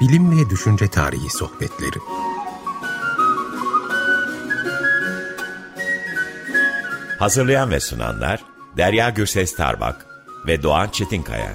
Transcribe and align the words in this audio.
Bilim 0.00 0.38
ve 0.38 0.50
Düşünce 0.50 0.88
Tarihi 0.88 1.30
Sohbetleri 1.30 1.98
Hazırlayan 7.18 7.70
ve 7.70 7.80
sunanlar 7.80 8.44
Derya 8.76 9.10
Gürses 9.10 9.56
Tarbak 9.56 10.06
ve 10.46 10.62
Doğan 10.62 10.88
Çetinkaya. 10.88 11.52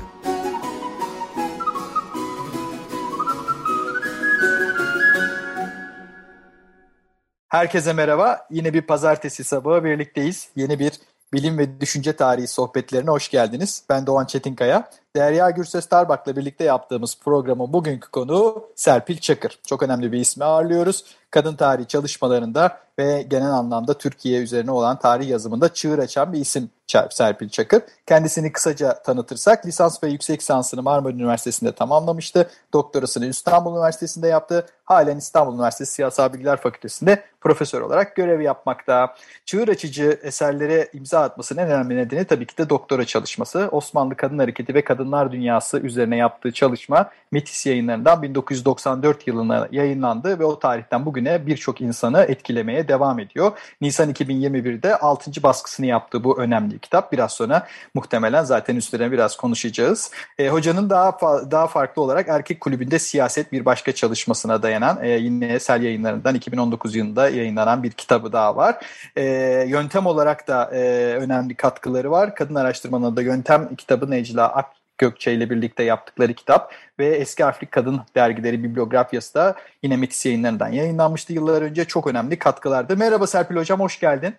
Herkese 7.49 7.93
merhaba. 7.93 8.47
Yine 8.51 8.73
bir 8.73 8.81
pazartesi 8.81 9.43
sabahı 9.43 9.83
birlikteyiz. 9.83 10.49
Yeni 10.55 10.79
bir 10.79 10.91
bilim 11.33 11.57
ve 11.57 11.81
düşünce 11.81 12.15
tarihi 12.15 12.47
sohbetlerine 12.47 13.09
hoş 13.09 13.29
geldiniz. 13.29 13.83
Ben 13.89 14.07
Doğan 14.07 14.25
Çetinkaya. 14.25 14.89
Derya 15.15 15.49
Gürses 15.49 15.85
Tarbak'la 15.85 16.35
birlikte 16.35 16.63
yaptığımız 16.63 17.17
programın 17.23 17.73
bugünkü 17.73 18.09
konuğu 18.11 18.69
Serpil 18.75 19.17
Çakır. 19.17 19.59
Çok 19.67 19.83
önemli 19.83 20.11
bir 20.11 20.19
ismi 20.19 20.43
ağırlıyoruz. 20.43 21.05
Kadın 21.31 21.55
tarihi 21.55 21.87
çalışmalarında 21.87 22.79
ve 22.99 23.21
genel 23.21 23.51
anlamda 23.51 23.97
Türkiye 23.97 24.41
üzerine 24.41 24.71
olan 24.71 24.99
tarih 24.99 25.29
yazımında 25.29 25.73
çığır 25.73 25.99
açan 25.99 26.33
bir 26.33 26.39
isim 26.39 26.69
Serpil 27.09 27.49
Çakır. 27.49 27.81
Kendisini 28.07 28.51
kısaca 28.51 29.03
tanıtırsak 29.03 29.65
lisans 29.65 30.03
ve 30.03 30.09
yüksek 30.09 30.39
lisansını 30.39 30.81
Marmara 30.83 31.13
Üniversitesi'nde 31.13 31.71
tamamlamıştı. 31.71 32.49
Doktorasını 32.73 33.25
İstanbul 33.25 33.71
Üniversitesi'nde 33.71 34.27
yaptı. 34.27 34.65
Halen 34.85 35.17
İstanbul 35.17 35.53
Üniversitesi 35.53 35.93
Siyasal 35.93 36.33
Bilgiler 36.33 36.57
Fakültesi'nde 36.57 37.23
profesör 37.41 37.81
olarak 37.81 38.15
görev 38.15 38.41
yapmakta. 38.41 39.15
Çığır 39.45 39.67
açıcı 39.67 40.19
eserlere 40.23 40.89
imza 40.93 41.21
atmasının 41.21 41.61
en 41.61 41.71
önemli 41.71 41.97
nedeni 41.97 42.25
tabii 42.25 42.47
ki 42.47 42.57
de 42.57 42.69
doktora 42.69 43.05
çalışması. 43.05 43.69
Osmanlı 43.71 44.15
Kadın 44.15 44.39
Hareketi 44.39 44.73
ve 44.73 44.83
Kadınlar 45.03 45.31
Dünyası 45.31 45.79
üzerine 45.79 46.17
yaptığı 46.17 46.51
çalışma 46.51 47.09
Metis 47.33 47.65
yayınlarından 47.65 48.21
1994 48.21 49.27
yılına 49.27 49.67
yayınlandı 49.71 50.39
ve 50.39 50.45
o 50.45 50.59
tarihten 50.59 51.05
bugüne 51.05 51.47
birçok 51.47 51.81
insanı 51.81 52.21
etkilemeye 52.21 52.87
devam 52.87 53.19
ediyor. 53.19 53.51
Nisan 53.81 54.11
2021'de 54.11 54.97
6. 54.97 55.43
baskısını 55.43 55.85
yaptığı 55.85 56.23
bu 56.23 56.39
önemli 56.39 56.79
kitap. 56.79 57.11
Biraz 57.11 57.33
sonra 57.33 57.67
muhtemelen 57.93 58.43
zaten 58.43 58.75
üstlerine 58.75 59.11
biraz 59.11 59.37
konuşacağız. 59.37 60.11
E, 60.37 60.49
hocanın 60.49 60.89
daha 60.89 61.17
daha 61.51 61.67
farklı 61.67 62.01
olarak 62.01 62.27
Erkek 62.27 62.61
Kulübü'nde 62.61 62.99
siyaset 62.99 63.51
bir 63.51 63.65
başka 63.65 63.91
çalışmasına 63.91 64.63
dayanan 64.63 65.03
e, 65.03 65.09
yine 65.09 65.47
Esel 65.47 65.81
yayınlarından 65.81 66.35
2019 66.35 66.95
yılında 66.95 67.29
yayınlanan 67.29 67.83
bir 67.83 67.91
kitabı 67.91 68.33
daha 68.33 68.55
var. 68.55 68.85
E, 69.15 69.23
yöntem 69.67 70.05
olarak 70.05 70.47
da 70.47 70.69
e, 70.73 70.79
önemli 71.15 71.55
katkıları 71.55 72.11
var. 72.11 72.35
Kadın 72.35 72.55
araştırmanın 72.55 73.15
da 73.15 73.21
yöntem 73.21 73.75
kitabı 73.75 74.11
Necla 74.11 74.47
Ak 74.55 74.83
Gökçe 74.97 75.33
ile 75.33 75.49
birlikte 75.49 75.83
yaptıkları 75.83 76.33
kitap 76.33 76.73
ve 76.99 77.05
Eski 77.05 77.43
Harflik 77.43 77.71
Kadın 77.71 78.01
dergileri 78.15 78.63
bibliografyası 78.63 79.33
da 79.33 79.55
yine 79.83 79.97
Metis 79.97 80.25
yayınlarından 80.25 80.69
yayınlanmıştı 80.69 81.33
yıllar 81.33 81.61
önce. 81.61 81.85
Çok 81.85 82.07
önemli 82.07 82.39
katkılardı. 82.39 82.97
Merhaba 82.97 83.27
Serpil 83.27 83.55
Hocam, 83.55 83.79
hoş 83.79 83.99
geldin. 83.99 84.35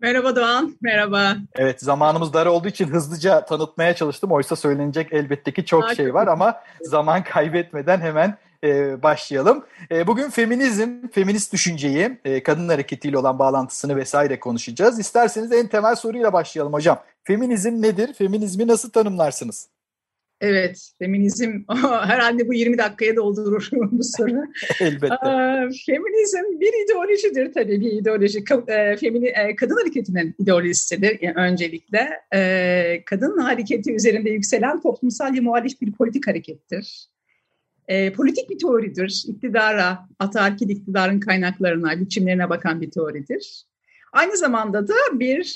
Merhaba 0.00 0.36
Doğan, 0.36 0.76
merhaba. 0.80 1.36
Evet, 1.56 1.80
zamanımız 1.80 2.32
dar 2.32 2.46
olduğu 2.46 2.68
için 2.68 2.88
hızlıca 2.88 3.44
tanıtmaya 3.44 3.94
çalıştım. 3.94 4.32
Oysa 4.32 4.56
söylenecek 4.56 5.12
elbette 5.12 5.52
ki 5.52 5.64
çok 5.64 5.82
Daha 5.82 5.94
şey 5.94 6.14
var 6.14 6.26
ama 6.26 6.60
zaman 6.80 7.24
kaybetmeden 7.24 8.00
hemen 8.00 8.38
e, 8.64 9.02
başlayalım. 9.02 9.64
E, 9.90 10.06
bugün 10.06 10.30
feminizm, 10.30 11.08
feminist 11.12 11.52
düşünceyi, 11.52 12.18
e, 12.24 12.42
kadın 12.42 12.68
hareketiyle 12.68 13.18
olan 13.18 13.38
bağlantısını 13.38 13.96
vesaire 13.96 14.40
konuşacağız. 14.40 14.98
İsterseniz 14.98 15.52
en 15.52 15.66
temel 15.66 15.94
soruyla 15.94 16.32
başlayalım 16.32 16.72
hocam. 16.72 16.98
Feminizm 17.24 17.82
nedir? 17.82 18.14
Feminizmi 18.14 18.66
nasıl 18.66 18.90
tanımlarsınız? 18.90 19.68
Evet, 20.40 20.90
feminizm 20.98 21.52
herhalde 22.02 22.48
bu 22.48 22.54
20 22.54 22.78
dakikaya 22.78 23.16
doldurur 23.16 23.68
bu 23.72 24.04
soru. 24.04 24.44
Elbette. 24.80 25.16
Feminizm 25.86 26.60
bir 26.60 26.84
ideolojidir 26.84 27.52
tabii 27.52 27.80
bir 27.80 27.92
ideoloji. 27.92 28.44
Femini, 29.00 29.32
kadın 29.56 29.76
hareketinin 29.76 30.34
ideolojisidir 30.38 31.18
yani 31.20 31.36
öncelikle. 31.36 32.20
Kadın 33.06 33.38
hareketi 33.38 33.94
üzerinde 33.94 34.30
yükselen 34.30 34.80
toplumsal 34.80 35.32
muhalif 35.32 35.80
bir 35.80 35.92
politik 35.92 36.26
harekettir. 36.26 37.08
Politik 38.16 38.50
bir 38.50 38.58
teoridir. 38.58 39.24
İktidara, 39.28 39.98
ataerkil 40.18 40.68
iktidarın 40.68 41.20
kaynaklarına, 41.20 42.00
biçimlerine 42.00 42.50
bakan 42.50 42.80
bir 42.80 42.90
teoridir. 42.90 43.64
Aynı 44.12 44.36
zamanda 44.36 44.88
da 44.88 44.94
bir, 45.12 45.54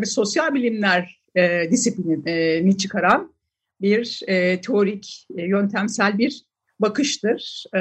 bir 0.00 0.06
sosyal 0.06 0.54
bilimler 0.54 1.22
disiplinini 1.70 2.76
çıkaran 2.76 3.32
bir 3.82 4.20
e, 4.26 4.60
teorik, 4.60 5.26
e, 5.36 5.42
yöntemsel 5.42 6.18
bir 6.18 6.44
bakıştır. 6.80 7.64
E, 7.74 7.78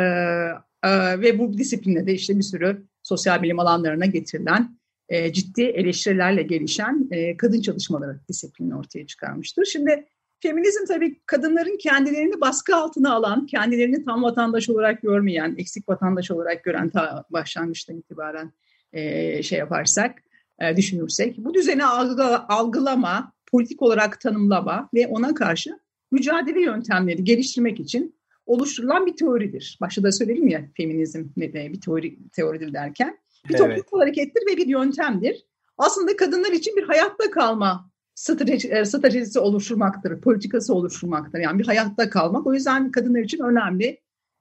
e, 0.83 1.21
ve 1.21 1.39
bu 1.39 1.57
disipline 1.57 2.07
de 2.07 2.13
işte 2.13 2.37
bir 2.37 2.43
sürü 2.43 2.83
sosyal 3.03 3.41
bilim 3.41 3.59
alanlarına 3.59 4.05
getirilen 4.05 4.77
e, 5.09 5.33
ciddi 5.33 5.61
eleştirilerle 5.61 6.43
gelişen 6.43 7.07
e, 7.11 7.37
kadın 7.37 7.61
çalışmaları 7.61 8.19
disiplini 8.29 8.75
ortaya 8.75 9.07
çıkarmıştır. 9.07 9.65
Şimdi 9.65 10.05
feminizm 10.39 10.85
tabii 10.87 11.21
kadınların 11.25 11.77
kendilerini 11.77 12.41
baskı 12.41 12.75
altına 12.75 13.13
alan, 13.13 13.45
kendilerini 13.45 14.05
tam 14.05 14.23
vatandaş 14.23 14.69
olarak 14.69 15.01
görmeyen, 15.01 15.55
eksik 15.57 15.89
vatandaş 15.89 16.31
olarak 16.31 16.63
gören 16.63 16.89
ta 16.89 17.25
başlangıçtan 17.29 17.97
itibaren 17.97 18.51
e, 18.93 19.43
şey 19.43 19.59
yaparsak, 19.59 20.23
e, 20.61 20.77
düşünürsek, 20.77 21.37
bu 21.37 21.53
düzeni 21.53 21.85
algı, 21.85 22.37
algılama, 22.37 23.33
politik 23.51 23.81
olarak 23.81 24.19
tanımlama 24.19 24.89
ve 24.93 25.07
ona 25.07 25.33
karşı 25.33 25.79
mücadele 26.11 26.61
yöntemleri 26.61 27.23
geliştirmek 27.23 27.79
için 27.79 28.15
oluşturulan 28.45 29.05
bir 29.05 29.15
teoridir. 29.15 29.77
Başta 29.81 30.03
da 30.03 30.11
söyledim 30.11 30.47
ya 30.47 30.65
feminizm 30.77 31.25
bir 31.37 31.81
teori, 31.81 32.17
teoridir 32.31 32.73
derken. 32.73 33.17
Bir 33.49 33.55
evet. 33.55 33.59
toplumsal 33.59 33.99
harekettir 33.99 34.41
ve 34.51 34.57
bir 34.57 34.67
yöntemdir. 34.67 35.45
Aslında 35.77 36.15
kadınlar 36.15 36.51
için 36.51 36.75
bir 36.75 36.83
hayatta 36.83 37.31
kalma 37.31 37.91
strateji, 38.15 38.67
e, 38.67 38.85
stratejisi 38.85 39.39
oluşturmaktır, 39.39 40.21
politikası 40.21 40.73
oluşturmaktır. 40.73 41.39
Yani 41.39 41.59
bir 41.59 41.65
hayatta 41.65 42.09
kalmak. 42.09 42.47
O 42.47 42.53
yüzden 42.53 42.91
kadınlar 42.91 43.19
için 43.19 43.39
önemli, 43.39 43.99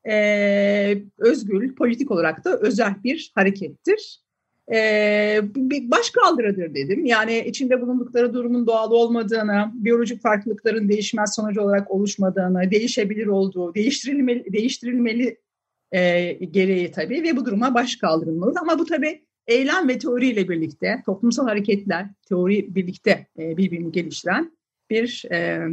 e, 0.09 1.03
özgür, 1.19 1.75
politik 1.75 2.11
olarak 2.11 2.45
da 2.45 2.59
özel 2.59 2.95
bir 3.05 3.33
harekettir 3.35 4.21
e, 4.73 5.41
bir 5.55 5.91
baş 5.91 6.13
dedim. 6.75 7.05
Yani 7.05 7.45
içinde 7.47 7.81
bulundukları 7.81 8.35
durumun 8.35 8.67
doğal 8.67 8.91
olmadığını, 8.91 9.71
biyolojik 9.75 10.23
farklılıkların 10.23 10.89
değişmez 10.89 11.35
sonucu 11.35 11.61
olarak 11.61 11.91
oluşmadığını, 11.91 12.71
değişebilir 12.71 13.27
olduğu, 13.27 13.75
değiştirilmeli, 13.75 14.53
değiştirilmeli 14.53 15.37
e, 15.93 16.33
gereği 16.33 16.91
tabii 16.91 17.23
ve 17.23 17.37
bu 17.37 17.47
duruma 17.47 17.75
baş 17.75 17.97
kaldırılmalı. 17.97 18.55
Ama 18.61 18.79
bu 18.79 18.85
tabii 18.85 19.25
eylem 19.47 19.89
ve 19.89 19.99
teoriyle 19.99 20.49
birlikte, 20.49 21.03
toplumsal 21.07 21.47
hareketler, 21.47 22.07
teori 22.29 22.75
birlikte 22.75 23.27
e, 23.39 23.57
birbirini 23.57 23.93
geliştiren 23.93 24.53
bir 24.91 25.25
e, 25.33 25.69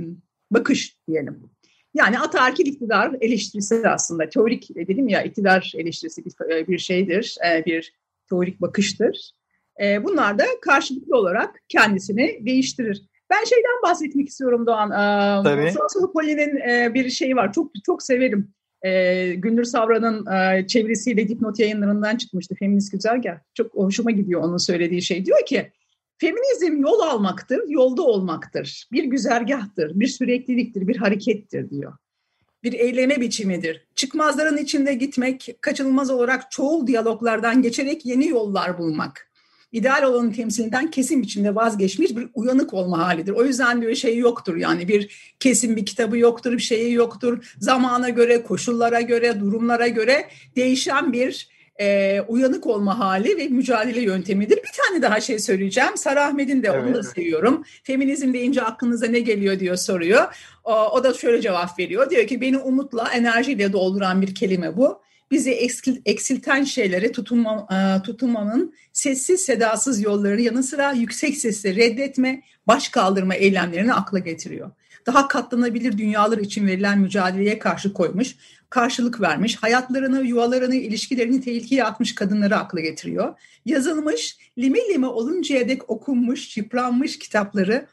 bakış 0.52 0.97
diyelim. 1.08 1.50
Yani 1.94 2.19
ataerkil 2.19 2.66
iktidar 2.66 3.16
eleştirisi 3.22 3.88
aslında 3.88 4.29
teorik 4.29 4.75
dedim 4.75 5.08
ya 5.08 5.24
iktidar 5.24 5.74
eleştirisi 5.78 6.25
bir, 6.25 6.68
bir 6.68 6.78
şeydir, 6.78 7.35
e, 7.50 7.66
bir 7.66 7.94
teorik 8.29 8.61
bakıştır. 8.61 9.31
E, 9.83 10.03
bunlar 10.03 10.39
da 10.39 10.43
karşılıklı 10.61 11.17
olarak 11.17 11.55
kendisini 11.69 12.45
değiştirir. 12.45 13.01
Ben 13.29 13.43
şeyden 13.43 13.81
bahsetmek 13.83 14.27
istiyorum 14.27 14.67
Doğan. 14.67 14.91
E, 14.91 15.43
Tabii. 15.43 15.73
Poli'nin 16.13 16.57
e, 16.69 16.93
bir 16.93 17.09
şeyi 17.09 17.35
var. 17.35 17.53
Çok 17.53 17.71
çok 17.85 18.03
severim. 18.03 18.53
E, 18.81 19.33
Gündür 19.33 19.63
Savran'ın 19.63 20.25
e, 20.25 20.67
çevirisiyle 20.67 21.27
dipnot 21.27 21.59
yayınlarından 21.59 22.16
çıkmıştı. 22.16 22.55
Feminist 22.59 22.91
Güzergah. 22.91 23.39
Çok 23.53 23.73
hoşuma 23.73 24.11
gidiyor 24.11 24.41
onun 24.41 24.57
söylediği 24.57 25.01
şey. 25.01 25.25
Diyor 25.25 25.45
ki 25.45 25.71
feminizm 26.17 26.81
yol 26.81 26.99
almaktır, 26.99 27.61
yolda 27.67 28.01
olmaktır. 28.01 28.87
Bir 28.91 29.03
güzergahtır, 29.03 29.99
bir 29.99 30.07
sürekliliktir, 30.07 30.87
bir 30.87 30.97
harekettir 30.97 31.69
diyor 31.69 31.93
bir 32.67 32.79
eyleme 32.79 33.22
biçimidir. 33.22 33.85
Çıkmazların 33.96 34.58
içinde 34.58 34.93
gitmek, 34.93 35.55
kaçınılmaz 35.61 36.09
olarak 36.09 36.52
çoğul 36.52 36.87
diyaloglardan 36.87 37.61
geçerek 37.61 38.05
yeni 38.05 38.28
yollar 38.28 38.78
bulmak. 38.78 39.31
İdeal 39.72 40.03
olanın 40.03 40.31
temsilinden 40.31 40.91
kesin 40.91 41.22
biçimde 41.22 41.55
vazgeçmiş 41.55 42.16
bir 42.16 42.28
uyanık 42.34 42.73
olma 42.73 43.08
halidir. 43.08 43.31
O 43.31 43.46
yüzden 43.46 43.81
diyor 43.81 43.96
şey 43.96 44.17
yoktur 44.17 44.55
yani 44.55 44.87
bir 44.87 45.34
kesin 45.40 45.75
bir 45.75 45.85
kitabı 45.85 46.17
yoktur, 46.17 46.52
bir 46.52 46.59
şeyi 46.59 46.93
yoktur. 46.93 47.55
Zamana 47.59 48.09
göre, 48.09 48.43
koşullara 48.43 49.02
göre, 49.02 49.40
durumlara 49.40 49.87
göre 49.87 50.28
değişen 50.55 51.14
bir 51.14 51.56
e, 51.79 52.22
uyanık 52.28 52.68
olma 52.68 53.00
hali 53.00 53.38
ve 53.38 53.47
mücadele 53.47 54.02
yöntemidir. 54.02 54.58
Bir 54.58 54.72
tane 54.84 55.02
daha 55.02 55.22
şey 55.22 55.40
söyleyeceğim. 55.40 55.97
Sarah 55.97 56.28
Ahmet'in 56.28 56.64
de 56.64 56.68
evet. 56.68 56.84
onu 56.84 56.94
da 56.94 57.03
seviyorum. 57.03 57.64
Feminizm 57.84 58.34
deyince 58.34 58.62
aklınıza 58.62 59.08
ne 59.08 59.20
geliyor 59.20 59.59
diyor 59.59 59.76
soruyor. 59.76 60.35
O, 60.64 60.74
o 60.74 61.03
da 61.03 61.14
şöyle 61.14 61.41
cevap 61.41 61.79
veriyor. 61.79 62.09
Diyor 62.09 62.28
ki 62.28 62.41
beni 62.41 62.58
umutla, 62.58 63.09
enerjiyle 63.14 63.74
dolduran 63.74 64.22
bir 64.22 64.35
kelime 64.35 64.78
bu. 64.78 65.02
Bizi 65.32 65.52
eksil, 65.52 66.02
eksilten 66.06 66.64
şeylere 66.64 67.12
tutunma, 67.12 67.68
tutunmanın 68.03 68.74
sessiz 68.94 69.41
sedasız 69.41 70.02
yolları 70.02 70.41
yanı 70.41 70.64
sıra 70.64 70.91
yüksek 70.91 71.38
sesle 71.38 71.76
reddetme, 71.76 72.41
baş 72.68 72.90
kaldırma 72.90 73.35
eylemlerini 73.35 73.94
akla 73.94 74.20
getiriyor 74.20 74.72
daha 75.08 75.28
katlanabilir 75.28 75.97
dünyalar 75.97 76.38
için 76.38 76.68
verilen 76.68 77.00
mücadeleye 77.00 77.59
karşı 77.59 77.94
koymuş, 77.94 78.35
karşılık 78.69 79.22
vermiş, 79.22 79.55
hayatlarını, 79.55 80.25
yuvalarını, 80.25 80.75
ilişkilerini 80.75 81.41
tehlikeye 81.41 81.84
atmış 81.84 82.16
kadınları 82.16 82.58
akla 82.58 82.79
getiriyor. 82.79 83.34
Yazılmış, 83.66 84.37
lime 84.58 84.79
lime 84.90 85.08
oluncaya 85.08 85.69
dek 85.69 85.90
okunmuş, 85.90 86.58
yıpranmış 86.58 87.19
kitapları 87.19 87.87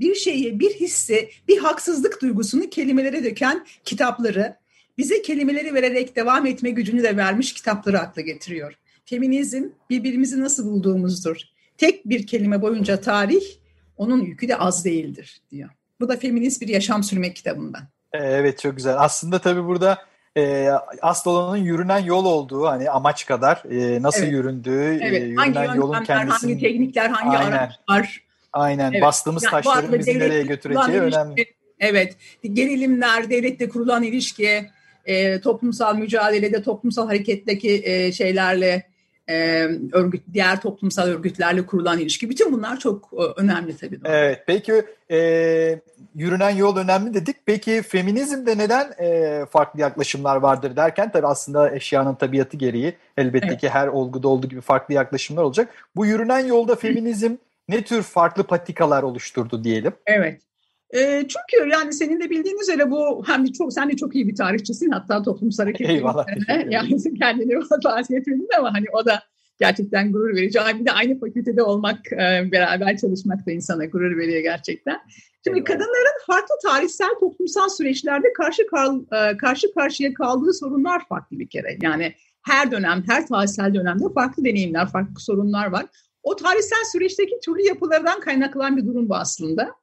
bir 0.00 0.14
şeyi, 0.14 0.60
bir 0.60 0.74
hissi, 0.74 1.30
bir 1.48 1.58
haksızlık 1.58 2.22
duygusunu 2.22 2.70
kelimelere 2.70 3.24
döken 3.24 3.66
kitapları, 3.84 4.56
bize 4.98 5.22
kelimeleri 5.22 5.74
vererek 5.74 6.16
devam 6.16 6.46
etme 6.46 6.70
gücünü 6.70 7.02
de 7.02 7.16
vermiş 7.16 7.52
kitapları 7.52 8.00
akla 8.00 8.22
getiriyor. 8.22 8.74
Feminizm 9.04 9.64
birbirimizi 9.90 10.40
nasıl 10.40 10.66
bulduğumuzdur. 10.66 11.36
Tek 11.78 12.08
bir 12.08 12.26
kelime 12.26 12.62
boyunca 12.62 13.00
tarih, 13.00 13.42
onun 13.96 14.22
yükü 14.22 14.48
de 14.48 14.56
az 14.56 14.84
değildir 14.84 15.40
diyor. 15.50 15.70
Bu 16.00 16.08
da 16.08 16.16
feminist 16.16 16.62
bir 16.62 16.68
yaşam 16.68 17.02
sürmek 17.02 17.36
kitabından. 17.36 17.88
Evet 18.12 18.58
çok 18.58 18.76
güzel. 18.76 18.94
Aslında 18.98 19.38
tabii 19.38 19.64
burada 19.64 19.98
e, 20.36 20.68
asıl 21.02 21.30
olanın 21.30 21.56
yürünen 21.56 21.98
yol 21.98 22.24
olduğu 22.24 22.66
hani 22.66 22.90
amaç 22.90 23.26
kadar 23.26 23.62
e, 23.70 24.02
nasıl 24.02 24.22
evet. 24.22 24.32
yüründüğü, 24.32 24.98
e, 25.02 25.06
evet. 25.06 25.22
e, 25.22 25.24
yürünen 25.24 25.54
hangi 25.54 25.78
yolun 25.78 26.04
kendisini... 26.04 26.50
Hangi 26.52 26.62
teknikler, 26.62 27.08
hangi 27.08 27.38
Aynen. 27.38 27.52
araçlar. 27.52 28.22
Aynen 28.52 28.92
evet. 28.92 29.02
bastığımız 29.02 29.42
yani, 29.42 29.50
taşların 29.50 29.98
bizi 29.98 30.18
nereye 30.18 30.42
götüreceği 30.42 31.00
önemli. 31.00 31.44
Evet 31.80 32.16
gerilimler, 32.42 33.30
devletle 33.30 33.68
kurulan 33.68 34.02
ilişki, 34.02 34.70
e, 35.04 35.40
toplumsal 35.40 35.96
mücadelede, 35.96 36.62
toplumsal 36.62 37.06
hareketteki 37.06 37.82
e, 37.84 38.12
şeylerle 38.12 38.91
e, 39.32 39.68
örgüt, 39.92 40.22
diğer 40.32 40.60
toplumsal 40.60 41.08
örgütlerle 41.08 41.66
kurulan 41.66 41.98
ilişki. 41.98 42.30
Bütün 42.30 42.52
bunlar 42.52 42.78
çok 42.78 43.10
e, 43.12 43.40
önemli 43.40 43.76
tabii. 43.76 44.00
Evet. 44.04 44.44
Peki 44.46 44.82
e, 45.10 45.18
yürünen 46.14 46.50
yol 46.50 46.76
önemli 46.76 47.14
dedik. 47.14 47.36
Peki 47.46 47.82
feminizmde 47.82 48.58
neden 48.58 48.92
e, 49.00 49.44
farklı 49.50 49.80
yaklaşımlar 49.80 50.36
vardır 50.36 50.76
derken 50.76 51.12
tabii 51.12 51.26
aslında 51.26 51.74
eşyanın 51.74 52.14
tabiatı 52.14 52.56
gereği 52.56 52.94
elbette 53.16 53.46
evet. 53.46 53.60
ki 53.60 53.68
her 53.68 53.88
olguda 53.88 54.28
olduğu 54.28 54.48
gibi 54.48 54.60
farklı 54.60 54.94
yaklaşımlar 54.94 55.42
olacak. 55.42 55.68
Bu 55.96 56.06
yürünen 56.06 56.46
yolda 56.46 56.76
feminizm 56.76 57.36
ne 57.68 57.84
tür 57.84 58.02
farklı 58.02 58.44
patikalar 58.44 59.02
oluşturdu 59.02 59.64
diyelim? 59.64 59.92
Evet. 60.06 60.40
E, 60.92 61.24
çünkü 61.28 61.68
yani 61.70 61.92
senin 61.92 62.20
de 62.20 62.30
bildiğin 62.30 62.58
üzere 62.58 62.90
bu 62.90 63.22
hem 63.26 63.46
de 63.46 63.52
çok 63.52 63.72
sen 63.72 63.90
de 63.90 63.96
çok 63.96 64.14
iyi 64.14 64.28
bir 64.28 64.34
tarihçisin 64.34 64.90
hatta 64.90 65.22
toplumsal 65.22 65.64
hareketlerine 65.64 66.74
yani 66.74 67.14
kendini 67.18 67.56
bahsetmedin 67.84 68.48
ama 68.58 68.74
hani 68.74 68.86
o 68.92 69.06
da 69.06 69.22
gerçekten 69.60 70.12
gurur 70.12 70.36
verici. 70.36 70.58
Bir 70.80 70.86
de 70.86 70.92
aynı 70.92 71.20
fakültede 71.20 71.62
olmak, 71.62 72.12
e, 72.12 72.52
beraber 72.52 72.96
çalışmak 72.96 73.46
da 73.46 73.52
insana 73.52 73.84
gurur 73.84 74.16
veriyor 74.16 74.40
gerçekten. 74.40 75.00
Şimdi 75.44 75.58
Eyvallah. 75.58 75.64
kadınların 75.64 76.26
farklı 76.26 76.54
tarihsel 76.62 77.10
toplumsal 77.20 77.68
süreçlerde 77.68 78.32
karşı 78.32 78.62
e, 78.62 79.36
karşı 79.36 79.74
karşıya 79.74 80.14
kaldığı 80.14 80.54
sorunlar 80.54 81.08
farklı 81.08 81.38
bir 81.38 81.48
kere. 81.48 81.78
Yani 81.82 82.14
her 82.42 82.70
dönem, 82.70 83.04
her 83.06 83.26
tarihsel 83.26 83.74
dönemde 83.74 84.04
farklı 84.14 84.44
deneyimler, 84.44 84.88
farklı 84.88 85.20
sorunlar 85.20 85.66
var. 85.66 85.86
O 86.22 86.36
tarihsel 86.36 86.84
süreçteki 86.92 87.40
türlü 87.44 87.62
yapılardan 87.62 88.20
kaynaklanan 88.20 88.76
bir 88.76 88.86
durum 88.86 89.08
bu 89.08 89.14
aslında 89.14 89.74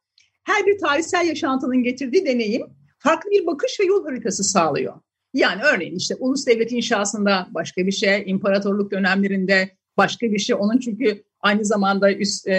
her 0.49 0.65
bir 0.65 0.77
tarihsel 0.77 1.27
yaşantının 1.27 1.83
getirdiği 1.83 2.25
deneyim 2.25 2.67
farklı 2.99 3.31
bir 3.31 3.45
bakış 3.45 3.79
ve 3.79 3.85
yol 3.85 4.05
haritası 4.05 4.43
sağlıyor. 4.43 4.93
Yani 5.33 5.61
örneğin 5.63 5.95
işte 5.95 6.15
ulus 6.19 6.47
devlet 6.47 6.71
inşasında 6.71 7.47
başka 7.51 7.85
bir 7.85 7.91
şey, 7.91 8.23
imparatorluk 8.25 8.91
dönemlerinde 8.91 9.69
başka 9.97 10.31
bir 10.31 10.39
şey. 10.39 10.55
Onun 10.59 10.77
çünkü 10.77 11.23
aynı 11.41 11.65
zamanda 11.65 12.13
üst 12.13 12.47
e, 12.47 12.53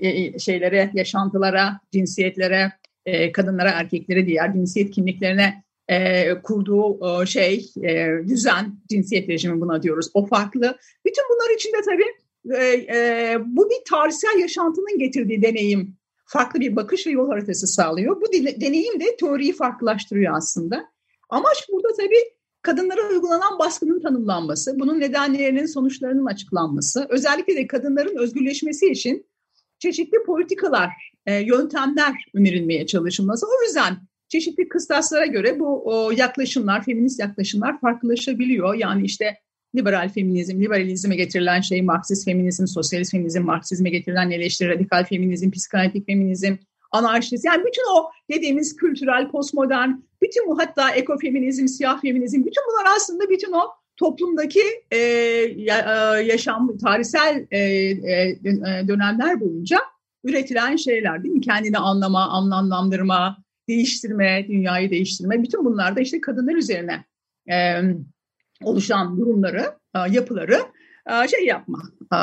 e, 0.00 0.38
şeylere, 0.38 0.90
yaşantılara, 0.94 1.80
cinsiyetlere, 1.92 2.72
e, 3.06 3.32
kadınlara, 3.32 3.70
erkeklere, 3.70 4.26
diğer 4.26 4.52
cinsiyet 4.52 4.90
kimliklerine 4.90 5.64
e, 5.88 6.34
kurduğu 6.42 7.22
e, 7.22 7.26
şey, 7.26 7.66
e, 7.82 8.08
düzen, 8.28 8.78
cinsiyet 8.90 9.28
rejimi 9.28 9.60
buna 9.60 9.82
diyoruz. 9.82 10.10
O 10.14 10.26
farklı. 10.26 10.78
Bütün 11.06 11.24
bunlar 11.30 11.54
içinde 11.54 11.76
tabii 11.84 12.14
e, 12.58 12.66
e, 12.98 13.38
bu 13.46 13.70
bir 13.70 13.90
tarihsel 13.90 14.38
yaşantının 14.38 14.98
getirdiği 14.98 15.42
deneyim 15.42 15.96
farklı 16.34 16.60
bir 16.60 16.76
bakış 16.76 17.06
ve 17.06 17.10
yol 17.10 17.28
haritası 17.28 17.66
sağlıyor. 17.66 18.20
Bu 18.20 18.32
deneyim 18.60 19.00
de 19.00 19.16
teoriyi 19.16 19.52
farklılaştırıyor 19.52 20.36
aslında. 20.36 20.84
Amaç 21.28 21.68
burada 21.72 21.88
tabii 21.96 22.24
kadınlara 22.62 23.08
uygulanan 23.08 23.58
baskının 23.58 24.00
tanımlanması, 24.00 24.80
bunun 24.80 25.00
nedenlerinin, 25.00 25.66
sonuçlarının 25.66 26.26
açıklanması, 26.26 27.06
özellikle 27.08 27.56
de 27.56 27.66
kadınların 27.66 28.16
özgürleşmesi 28.16 28.86
için 28.86 29.26
çeşitli 29.78 30.22
politikalar, 30.26 30.90
e, 31.26 31.34
yöntemler 31.34 32.14
önerilmeye 32.34 32.86
çalışılması. 32.86 33.46
O 33.46 33.62
yüzden 33.66 33.96
çeşitli 34.28 34.68
kıstaslara 34.68 35.26
göre 35.26 35.60
bu 35.60 36.12
yaklaşımlar, 36.16 36.84
feminist 36.84 37.20
yaklaşımlar 37.20 37.80
farklılaşabiliyor. 37.80 38.74
Yani 38.74 39.06
işte 39.06 39.38
liberal 39.76 40.08
feminizm, 40.08 40.60
liberalizme 40.60 41.16
getirilen 41.16 41.60
şey 41.60 41.82
Marksist 41.82 42.24
feminizm, 42.24 42.66
sosyalist 42.66 43.10
feminizm, 43.10 43.42
Marksizme 43.42 43.90
getirilen 43.90 44.30
eleştiri, 44.30 44.68
radikal 44.68 45.04
feminizm, 45.04 45.50
psikanalitik 45.50 46.06
feminizm, 46.06 46.56
anarşist. 46.92 47.44
Yani 47.44 47.64
bütün 47.66 47.82
o 47.96 48.10
dediğimiz 48.30 48.76
kültürel, 48.76 49.28
postmodern, 49.30 49.90
bütün 50.22 50.48
bu 50.48 50.58
hatta 50.58 50.90
ekofeminizm, 50.90 51.66
siyah 51.66 52.00
feminizm, 52.00 52.38
bütün 52.38 52.62
bunlar 52.68 52.96
aslında 52.96 53.30
bütün 53.30 53.52
o 53.52 53.62
toplumdaki 53.96 54.62
e, 54.90 54.98
yaşam, 56.24 56.76
tarihsel 56.78 57.46
e, 57.50 57.58
e, 57.58 58.38
dönemler 58.88 59.40
boyunca 59.40 59.78
üretilen 60.24 60.76
şeyler 60.76 61.22
değil 61.22 61.34
mi? 61.34 61.40
Kendini 61.40 61.78
anlama, 61.78 62.28
anlamlandırma, 62.28 63.44
değiştirme, 63.68 64.46
dünyayı 64.48 64.90
değiştirme. 64.90 65.42
Bütün 65.42 65.64
bunlar 65.64 65.96
da 65.96 66.00
işte 66.00 66.20
kadınlar 66.20 66.54
üzerine 66.54 67.04
e, 67.50 67.80
oluşan 68.62 69.18
durumları, 69.18 69.74
e, 69.94 69.98
yapıları 70.10 70.60
e, 71.10 71.28
şey 71.28 71.46
yapma, 71.46 71.82
e, 72.12 72.16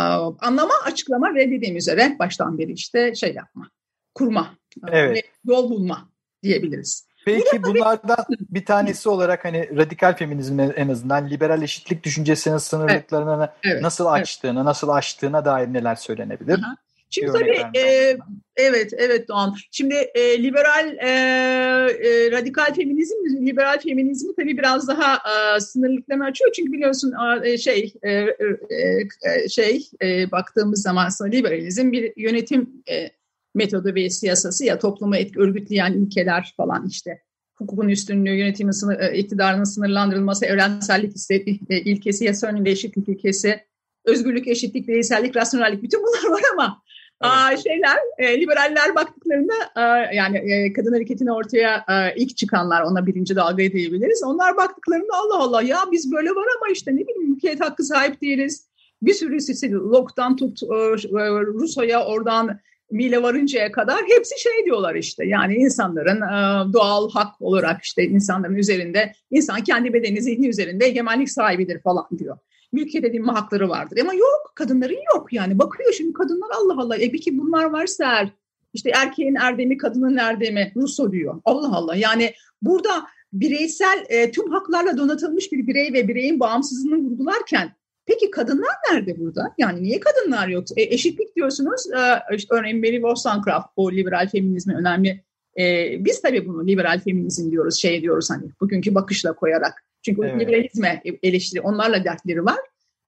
anlama, 0.45 0.73
açıklama 0.85 1.35
ve 1.35 1.51
dediğim 1.51 1.77
üzere 1.77 2.15
baştan 2.19 2.57
beri 2.57 2.71
işte 2.71 3.15
şey 3.15 3.33
yapma, 3.33 3.69
kurma, 4.15 4.55
evet. 4.87 5.25
yol 5.45 5.69
bulma 5.69 6.09
diyebiliriz. 6.43 7.11
Peki 7.25 7.63
bunlardan 7.63 8.25
bir 8.49 8.65
tanesi 8.65 9.09
olarak 9.09 9.45
hani 9.45 9.77
radikal 9.77 10.15
feminizmin 10.15 10.73
en 10.75 10.89
azından 10.89 11.29
liberal 11.29 11.61
eşitlik 11.61 12.03
düşüncesinin 12.03 12.57
sınırlıklarını 12.57 13.49
evet, 13.63 13.81
nasıl 13.81 14.05
açtığını, 14.05 14.59
evet. 14.59 14.65
nasıl 14.65 14.89
aştığına 14.89 15.45
dair 15.45 15.67
neler 15.67 15.95
söylenebilir? 15.95 16.59
Aha. 16.59 16.75
Şimdi 17.11 17.31
tabii 17.31 17.77
e, 17.79 18.17
evet 18.55 18.93
evet 18.97 19.27
Doğan. 19.27 19.55
Şimdi 19.71 19.93
e, 19.93 20.43
liberal 20.43 20.87
e, 20.87 21.09
e, 22.07 22.31
radikal 22.31 22.73
feminizm 22.73 23.45
liberal 23.45 23.79
feminizmi 23.79 24.35
tabii 24.35 24.57
biraz 24.57 24.87
daha 24.87 25.15
e, 25.15 25.59
sınırlıklarını 25.59 26.25
açıyor. 26.25 26.51
Çünkü 26.55 26.71
biliyorsun 26.71 27.13
e, 27.43 27.57
şey 27.57 27.93
e, 28.03 28.11
e, 28.11 28.27
e, 29.21 29.49
şey 29.49 29.89
e, 30.01 30.31
baktığımız 30.31 30.81
zaman 30.81 31.09
liberalizm 31.21 31.91
bir 31.91 32.13
yönetim 32.17 32.69
e, 32.89 33.09
metodu 33.55 33.95
ve 33.95 34.09
siyasası 34.09 34.65
ya 34.65 34.79
toplumu 34.79 35.15
etki, 35.15 35.39
örgütleyen 35.39 35.93
ilkeler 35.93 36.53
falan 36.57 36.87
işte 36.87 37.21
hukukun 37.55 37.89
üstünlüğü, 37.89 38.35
yönetimin 38.35 38.71
sınır, 38.71 38.99
e, 38.99 39.17
iktidarının 39.17 39.63
sınırlandırılması, 39.63 40.45
evrensellik 40.45 41.15
ilkesi, 41.69 42.25
yasa 42.25 42.47
önünde 42.47 42.71
eşitlik 42.71 43.09
ilkesi, 43.09 43.59
özgürlük, 44.05 44.47
eşitlik, 44.47 44.87
bireysellik, 44.87 45.35
rasyonellik 45.35 45.83
bütün 45.83 46.03
bunlar 46.03 46.35
var 46.35 46.41
ama 46.53 46.83
Aa, 47.21 47.57
şeyler, 47.57 47.97
e, 48.17 48.41
liberaller 48.41 48.95
baktıklarında 48.95 49.53
e, 49.75 50.15
yani 50.15 50.37
e, 50.37 50.73
kadın 50.73 50.93
hareketine 50.93 51.31
ortaya 51.31 51.85
e, 51.89 52.15
ilk 52.15 52.37
çıkanlar 52.37 52.81
ona 52.81 53.05
birinci 53.05 53.35
dalga 53.35 53.57
diyebiliriz. 53.57 54.23
Onlar 54.25 54.57
baktıklarında 54.57 55.13
Allah 55.13 55.43
Allah 55.43 55.61
ya 55.61 55.77
biz 55.91 56.11
böyle 56.11 56.29
var 56.29 56.45
ama 56.57 56.71
işte 56.71 56.91
ne 56.91 56.99
bileyim 56.99 57.29
mülkiyet 57.29 57.61
hakkı 57.61 57.83
sahip 57.83 58.21
değiliz. 58.21 58.67
Bir 59.01 59.13
sürü 59.13 59.41
sisi 59.41 59.73
Locke'dan 59.73 60.35
tut 60.35 60.63
e, 60.63 60.67
e 60.67 61.29
Rousseau'ya 61.29 62.05
oradan 62.05 62.59
Mille 62.91 63.23
varıncaya 63.23 63.71
kadar 63.71 63.99
hepsi 64.07 64.41
şey 64.41 64.65
diyorlar 64.65 64.95
işte 64.95 65.25
yani 65.25 65.55
insanların 65.55 66.21
e, 66.21 66.73
doğal 66.73 67.11
hak 67.11 67.41
olarak 67.41 67.83
işte 67.83 68.03
insanların 68.03 68.55
üzerinde 68.55 69.13
insan 69.31 69.63
kendi 69.63 69.93
bedeni 69.93 70.21
zihni 70.21 70.47
üzerinde 70.47 70.85
egemenlik 70.85 71.31
sahibidir 71.31 71.81
falan 71.81 72.07
diyor 72.19 72.37
mülkiyet 72.71 73.05
edinme 73.05 73.31
hakları 73.31 73.69
vardır. 73.69 73.97
Ama 74.01 74.13
yok 74.13 74.51
kadınların 74.55 74.99
yok 75.15 75.33
yani. 75.33 75.59
Bakıyor 75.59 75.93
şimdi 75.93 76.13
kadınlar 76.13 76.49
Allah 76.55 76.81
Allah. 76.81 76.97
E 76.97 77.11
peki 77.11 77.37
bunlar 77.37 77.63
varsa 77.65 78.05
er, 78.05 78.29
işte 78.73 78.89
erkeğin 78.95 79.35
erdemi, 79.35 79.77
kadının 79.77 80.17
erdemi 80.17 80.71
Russo 80.75 81.11
diyor. 81.11 81.41
Allah 81.45 81.75
Allah. 81.75 81.95
Yani 81.95 82.33
burada 82.61 83.05
bireysel 83.33 84.05
e, 84.09 84.31
tüm 84.31 84.51
haklarla 84.51 84.97
donatılmış 84.97 85.51
bir 85.51 85.67
birey 85.67 85.93
ve 85.93 86.07
bireyin 86.07 86.39
bağımsızlığını 86.39 86.97
vurgularken 86.97 87.75
peki 88.05 88.31
kadınlar 88.31 88.75
nerede 88.91 89.19
burada? 89.19 89.53
Yani 89.57 89.83
niye 89.83 89.99
kadınlar 89.99 90.47
yok? 90.47 90.63
E, 90.77 90.81
eşitlik 90.81 91.35
diyorsunuz. 91.35 91.91
E, 91.91 92.35
işte 92.35 92.55
örneğin 92.55 92.79
Mary 92.79 92.95
Wollstonecraft 92.95 93.67
o 93.75 93.91
liberal 93.91 94.29
feminizmi 94.29 94.75
önemli. 94.75 95.23
E, 95.59 95.95
biz 96.05 96.21
tabii 96.21 96.47
bunu 96.47 96.67
liberal 96.67 96.99
feminizm 96.99 97.51
diyoruz, 97.51 97.75
şey 97.75 98.01
diyoruz 98.01 98.29
hani 98.29 98.51
bugünkü 98.61 98.95
bakışla 98.95 99.33
koyarak. 99.33 99.83
Çünkü 100.01 100.21
evet. 100.23 100.41
liberalizme 100.41 101.01
eleştiri, 101.23 101.61
onlarla 101.61 102.03
dertleri 102.03 102.45
var. 102.45 102.59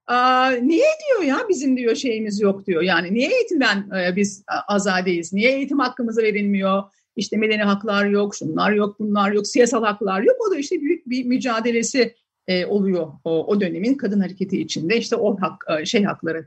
Aa, 0.07 0.51
niye 0.51 0.87
diyor 1.07 1.23
ya 1.23 1.37
bizim 1.49 1.77
diyor 1.77 1.95
şeyimiz 1.95 2.41
yok 2.41 2.67
diyor. 2.67 2.81
Yani 2.81 3.13
niye 3.13 3.29
eğitimden 3.29 3.89
e, 3.91 4.15
biz 4.15 4.43
azadeyiz? 4.67 5.33
Niye 5.33 5.51
eğitim 5.51 5.79
hakkımıza 5.79 6.21
verilmiyor? 6.21 6.83
İşte 7.15 7.37
medeni 7.37 7.63
haklar 7.63 8.05
yok, 8.05 8.35
şunlar 8.35 8.71
yok, 8.71 8.99
bunlar 8.99 9.31
yok, 9.31 9.47
siyasal 9.47 9.83
haklar 9.83 10.21
yok. 10.21 10.35
O 10.47 10.51
da 10.51 10.57
işte 10.57 10.81
büyük 10.81 11.09
bir 11.09 11.25
mücadelesi 11.25 12.15
e, 12.47 12.65
oluyor 12.65 13.07
o, 13.23 13.45
o 13.47 13.61
dönemin 13.61 13.93
kadın 13.93 14.19
hareketi 14.19 14.61
içinde. 14.61 14.97
İşte 14.97 15.15
o 15.15 15.37
hak, 15.41 15.65
e, 15.79 15.85
şey 15.85 16.03
hakları, 16.03 16.45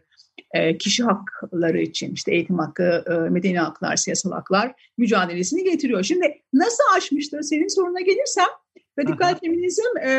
e, 0.55 0.79
kişi 0.79 1.03
hakları 1.05 1.81
için 1.81 2.15
işte 2.15 2.35
eğitim 2.35 2.59
hakkı, 2.59 3.05
e, 3.11 3.31
medeni 3.31 3.59
haklar, 3.59 3.97
siyasal 3.97 4.33
haklar 4.33 4.73
mücadelesini 4.99 5.65
getiriyor. 5.65 6.03
Şimdi 6.03 6.43
nasıl 6.53 6.85
aşmıştır 6.97 7.43
senin 7.43 7.69
soruna 7.69 8.01
gelirsem 8.01 8.49
radikal 8.99 9.39
feminizm 9.41 9.99
e, 9.99 10.11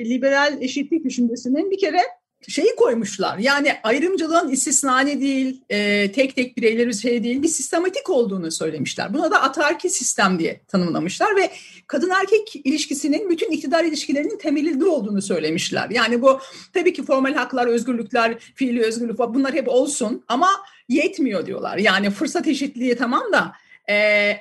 liberal 0.00 0.62
eşitlik 0.62 1.04
düşüncesinin 1.04 1.70
bir 1.70 1.78
kere 1.78 2.00
şeyi 2.48 2.76
koymuşlar. 2.76 3.38
Yani 3.38 3.72
ayrımcılığın 3.82 4.48
istisnai 4.48 5.20
değil, 5.20 5.60
e, 5.70 6.12
tek 6.12 6.36
tek 6.36 6.56
bireyler 6.56 6.92
şey 6.92 7.24
değil, 7.24 7.42
bir 7.42 7.48
sistematik 7.48 8.10
olduğunu 8.10 8.50
söylemişler. 8.50 9.14
Buna 9.14 9.30
da 9.30 9.42
atarki 9.42 9.90
sistem 9.90 10.38
diye 10.38 10.60
tanımlamışlar 10.68 11.36
ve 11.36 11.50
kadın 11.86 12.10
erkek 12.10 12.56
ilişkisinin 12.66 13.30
bütün 13.30 13.50
iktidar 13.50 13.84
ilişkilerinin 13.84 14.38
temelinde 14.38 14.84
olduğunu 14.84 15.22
söylemişler. 15.22 15.90
Yani 15.90 16.22
bu 16.22 16.40
tabii 16.72 16.92
ki 16.92 17.02
formal 17.02 17.34
haklar, 17.34 17.66
özgürlükler, 17.66 18.38
fiili 18.54 18.82
özgürlük 18.82 19.18
bunlar 19.18 19.54
hep 19.54 19.68
olsun 19.68 20.24
ama 20.28 20.48
yetmiyor 20.88 21.46
diyorlar. 21.46 21.78
Yani 21.78 22.10
fırsat 22.10 22.46
eşitliği 22.46 22.96
tamam 22.96 23.32
da 23.32 23.52
e, 23.88 23.94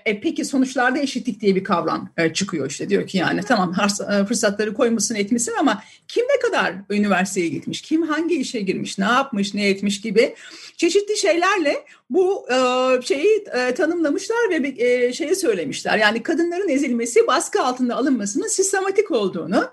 e, 0.05 0.19
peki 0.21 0.45
sonuçlarda 0.45 0.99
eşitlik 0.99 1.41
diye 1.41 1.55
bir 1.55 1.63
kavram 1.63 2.09
e, 2.17 2.33
çıkıyor 2.33 2.69
işte 2.69 2.89
diyor 2.89 3.07
ki 3.07 3.17
yani 3.17 3.41
tamam 3.41 3.73
e, 4.11 4.25
fırsatları 4.25 4.73
koymasın 4.73 5.15
etmesin 5.15 5.53
ama 5.59 5.83
kim 6.07 6.25
ne 6.25 6.39
kadar 6.39 6.73
üniversiteye 6.89 7.47
gitmiş, 7.47 7.81
kim 7.81 8.01
hangi 8.01 8.35
işe 8.35 8.59
girmiş, 8.59 8.97
ne 8.97 9.05
yapmış, 9.05 9.53
ne 9.53 9.69
etmiş 9.69 10.01
gibi 10.01 10.35
çeşitli 10.77 11.17
şeylerle 11.17 11.85
bu 12.09 12.47
e, 12.51 12.55
şeyi 13.01 13.45
e, 13.53 13.73
tanımlamışlar 13.73 14.49
ve 14.49 14.73
e, 14.77 15.13
şeyi 15.13 15.35
söylemişler. 15.35 15.97
Yani 15.97 16.23
kadınların 16.23 16.69
ezilmesi, 16.69 17.27
baskı 17.27 17.63
altında 17.63 17.95
alınmasının 17.95 18.47
sistematik 18.47 19.11
olduğunu, 19.11 19.69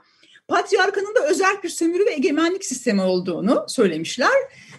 patriarkanın 0.48 1.14
da 1.14 1.26
özel 1.28 1.62
bir 1.62 1.68
sömürü 1.68 2.06
ve 2.06 2.12
egemenlik 2.12 2.64
sistemi 2.64 3.02
olduğunu 3.02 3.64
söylemişler 3.68 4.32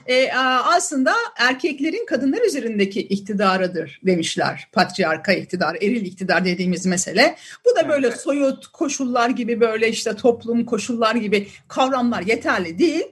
e, 0.07 0.31
aslında 0.63 1.13
erkeklerin 1.37 2.05
kadınlar 2.05 2.41
üzerindeki 2.41 3.01
iktidarıdır 3.01 4.01
demişler. 4.03 4.69
Patriarka 4.71 5.33
iktidar, 5.33 5.75
eril 5.75 6.05
iktidar 6.05 6.45
dediğimiz 6.45 6.85
mesele. 6.85 7.35
Bu 7.65 7.75
da 7.75 7.89
böyle 7.89 8.11
soyut 8.11 8.67
koşullar 8.67 9.29
gibi 9.29 9.59
böyle 9.59 9.89
işte 9.89 10.15
toplum 10.15 10.65
koşullar 10.65 11.15
gibi 11.15 11.47
kavramlar 11.67 12.21
yeterli 12.21 12.79
değil. 12.79 13.05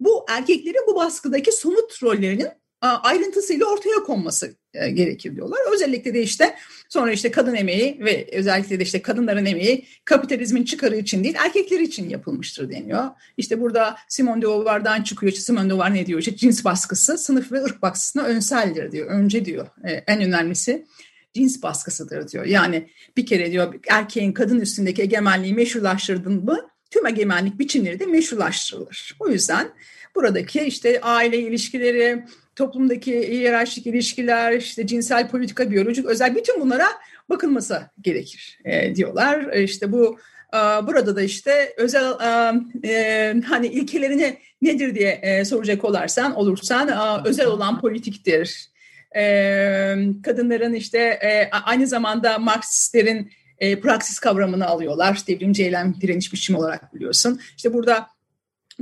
Bu 0.00 0.26
erkeklerin 0.28 0.86
bu 0.86 0.96
baskıdaki 0.96 1.52
somut 1.52 2.02
rollerinin 2.02 2.48
ayrıntısıyla 2.80 3.66
ortaya 3.66 4.02
konması 4.06 4.54
gerekir 4.74 5.36
diyorlar. 5.36 5.58
Özellikle 5.74 6.14
de 6.14 6.22
işte 6.22 6.54
sonra 6.88 7.12
işte 7.12 7.30
kadın 7.30 7.54
emeği 7.54 7.98
ve 8.00 8.28
özellikle 8.32 8.78
de 8.78 8.82
işte 8.82 9.02
kadınların 9.02 9.46
emeği 9.46 9.86
kapitalizmin 10.04 10.64
çıkarı 10.64 10.96
için 10.96 11.24
değil 11.24 11.34
erkekler 11.38 11.80
için 11.80 12.08
yapılmıştır 12.08 12.70
deniyor. 12.70 13.04
İşte 13.36 13.60
burada 13.60 13.96
Simone 14.08 14.42
de 14.42 14.46
Beauvoir'dan 14.46 15.02
çıkıyor. 15.02 15.32
Simone 15.32 15.64
de 15.64 15.70
Beauvoir 15.70 15.94
ne 15.94 16.06
diyor? 16.06 16.20
İşte 16.20 16.36
cins 16.36 16.64
baskısı 16.64 17.18
sınıf 17.18 17.52
ve 17.52 17.62
ırk 17.62 17.82
baskısına 17.82 18.22
önseldir 18.22 18.92
diyor. 18.92 19.06
Önce 19.10 19.44
diyor. 19.44 19.66
E, 19.84 19.92
en 19.92 20.22
önemlisi 20.22 20.86
cins 21.34 21.62
baskısıdır 21.62 22.28
diyor. 22.28 22.44
Yani 22.44 22.88
bir 23.16 23.26
kere 23.26 23.52
diyor 23.52 23.74
erkeğin 23.88 24.32
kadın 24.32 24.60
üstündeki 24.60 25.02
egemenliği 25.02 25.54
meşrulaştırdın 25.54 26.44
mı 26.44 26.68
tüm 26.90 27.06
egemenlik 27.06 27.58
biçimleri 27.58 28.00
de 28.00 28.06
meşrulaştırılır. 28.06 29.16
O 29.20 29.28
yüzden 29.28 29.68
buradaki 30.14 30.60
işte 30.60 31.00
aile 31.00 31.38
ilişkileri, 31.38 32.24
toplumdaki 32.56 33.28
hiyerarşik 33.28 33.86
ilişkiler, 33.86 34.52
işte 34.52 34.86
cinsel 34.86 35.28
politika, 35.28 35.70
biyolojik 35.70 36.06
özel 36.06 36.34
bütün 36.34 36.60
bunlara 36.60 36.86
bakılması 37.28 37.82
gerekir 38.00 38.58
e, 38.64 38.94
diyorlar. 38.94 39.46
E, 39.52 39.62
işte 39.62 39.92
bu 39.92 40.18
e, 40.54 40.56
burada 40.56 41.16
da 41.16 41.22
işte 41.22 41.74
özel 41.76 42.04
e, 42.04 42.88
e, 42.88 43.34
hani 43.46 43.66
ilkelerini 43.66 44.38
nedir 44.62 44.94
diye 44.94 45.10
e, 45.10 45.44
soracak 45.44 45.84
olarsan 45.84 46.34
olursan 46.34 46.88
e, 46.88 47.28
özel 47.28 47.46
olan 47.46 47.80
politiktir. 47.80 48.68
E, 49.16 49.96
kadınların 50.22 50.72
işte 50.72 50.98
e, 50.98 51.50
aynı 51.50 51.86
zamanda 51.86 52.38
Marksistlerin 52.38 53.30
e, 53.58 53.80
praksis 53.80 54.18
kavramını 54.18 54.66
alıyorlar. 54.66 55.22
Devrimci 55.28 55.64
eylem 55.64 55.94
direniş 56.00 56.32
biçimi 56.32 56.58
olarak 56.58 56.94
biliyorsun. 56.94 57.40
İşte 57.56 57.72
burada 57.72 58.13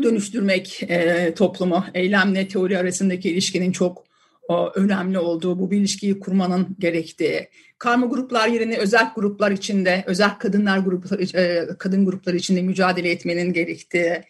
dönüştürmek 0.02 0.82
e, 0.82 1.32
toplumu, 1.34 1.84
eylemle 1.94 2.48
teori 2.48 2.78
arasındaki 2.78 3.30
ilişkinin 3.30 3.72
çok 3.72 4.04
o, 4.48 4.72
önemli 4.74 5.18
olduğu, 5.18 5.58
bu 5.58 5.70
bir 5.70 5.76
ilişkiyi 5.76 6.20
kurmanın 6.20 6.76
gerektiği, 6.78 7.48
karma 7.78 8.06
gruplar 8.06 8.48
yerine 8.48 8.76
özel 8.76 9.12
gruplar 9.14 9.50
içinde, 9.50 10.04
özel 10.06 10.38
kadınlar 10.38 10.78
grupları, 10.78 11.38
e, 11.38 11.68
kadın 11.78 12.04
grupları 12.04 12.36
içinde 12.36 12.62
mücadele 12.62 13.10
etmenin 13.10 13.52
gerektiği, 13.52 14.22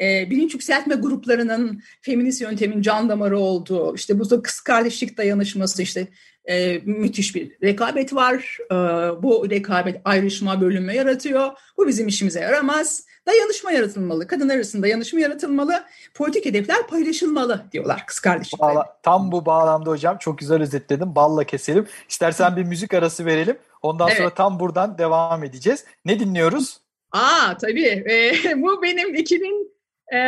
e, 0.00 0.30
bilinç 0.30 0.54
yükseltme 0.54 0.94
gruplarının 0.94 1.82
feminist 2.02 2.40
yöntemin 2.40 2.82
can 2.82 3.08
damarı 3.08 3.38
olduğu, 3.38 3.94
işte 3.94 4.18
bu 4.18 4.30
da 4.30 4.42
kız 4.42 4.60
kardeşlik 4.60 5.18
dayanışması, 5.18 5.82
işte 5.82 6.06
e, 6.48 6.78
müthiş 6.84 7.34
bir 7.34 7.52
rekabet 7.62 8.14
var. 8.14 8.58
E, 8.70 8.74
bu 9.22 9.50
rekabet 9.50 10.00
ayrışma, 10.04 10.60
bölünme 10.60 10.94
yaratıyor. 10.94 11.50
Bu 11.76 11.86
bizim 11.86 12.08
işimize 12.08 12.40
yaramaz 12.40 13.08
dayanışma 13.28 13.72
yaratılmalı. 13.72 14.26
Kadınlar 14.26 14.54
arasında 14.54 14.82
dayanışma 14.82 15.20
yaratılmalı. 15.20 15.84
Politik 16.14 16.46
hedefler 16.46 16.86
paylaşılmalı 16.86 17.64
diyorlar 17.72 18.04
kız 18.06 18.20
kardeşim. 18.20 18.58
tam 19.02 19.32
bu 19.32 19.46
bağlamda 19.46 19.90
hocam 19.90 20.18
çok 20.18 20.38
güzel 20.38 20.62
özetledim. 20.62 21.14
Balla 21.14 21.44
keselim. 21.44 21.86
İstersen 22.08 22.56
bir 22.56 22.64
müzik 22.64 22.94
arası 22.94 23.26
verelim. 23.26 23.58
Ondan 23.82 24.08
evet. 24.08 24.18
sonra 24.18 24.30
tam 24.30 24.60
buradan 24.60 24.98
devam 24.98 25.44
edeceğiz. 25.44 25.84
Ne 26.04 26.20
dinliyoruz? 26.20 26.80
Aa 27.12 27.56
tabii. 27.60 28.04
E, 28.10 28.32
bu 28.62 28.82
benim 28.82 29.14
2000 29.14 29.72
e, 30.12 30.18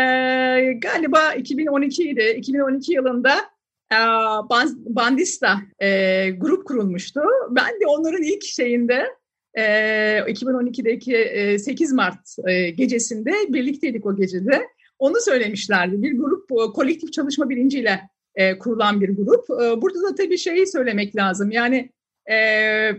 galiba 0.73 1.35
2012 1.35 2.03
idi. 2.03 2.35
2012 2.39 2.93
yılında 2.93 3.51
Bandista 4.87 5.61
e, 5.79 6.31
grup 6.31 6.67
kurulmuştu. 6.67 7.21
Ben 7.51 7.81
de 7.81 7.87
onların 7.87 8.23
ilk 8.23 8.45
şeyinde 8.45 9.07
e, 9.55 9.63
2012'deki 10.19 11.17
e, 11.17 11.59
8 11.59 11.93
Mart 11.93 12.37
e, 12.49 12.71
gecesinde 12.71 13.33
birlikteydik 13.49 14.07
o 14.07 14.17
gecede. 14.17 14.63
Onu 14.99 15.21
söylemişlerdi. 15.21 16.03
Bir 16.03 16.19
grup 16.19 16.53
e, 16.53 16.73
kolektif 16.73 17.13
çalışma 17.13 17.49
bilinciyle 17.49 18.01
e, 18.35 18.59
kurulan 18.59 19.01
bir 19.01 19.09
grup. 19.09 19.51
E, 19.51 19.83
burada 19.83 20.03
da 20.03 20.15
tabii 20.15 20.39
şeyi 20.39 20.67
söylemek 20.67 21.17
lazım. 21.17 21.51
Yani 21.51 21.91
e, 22.27 22.37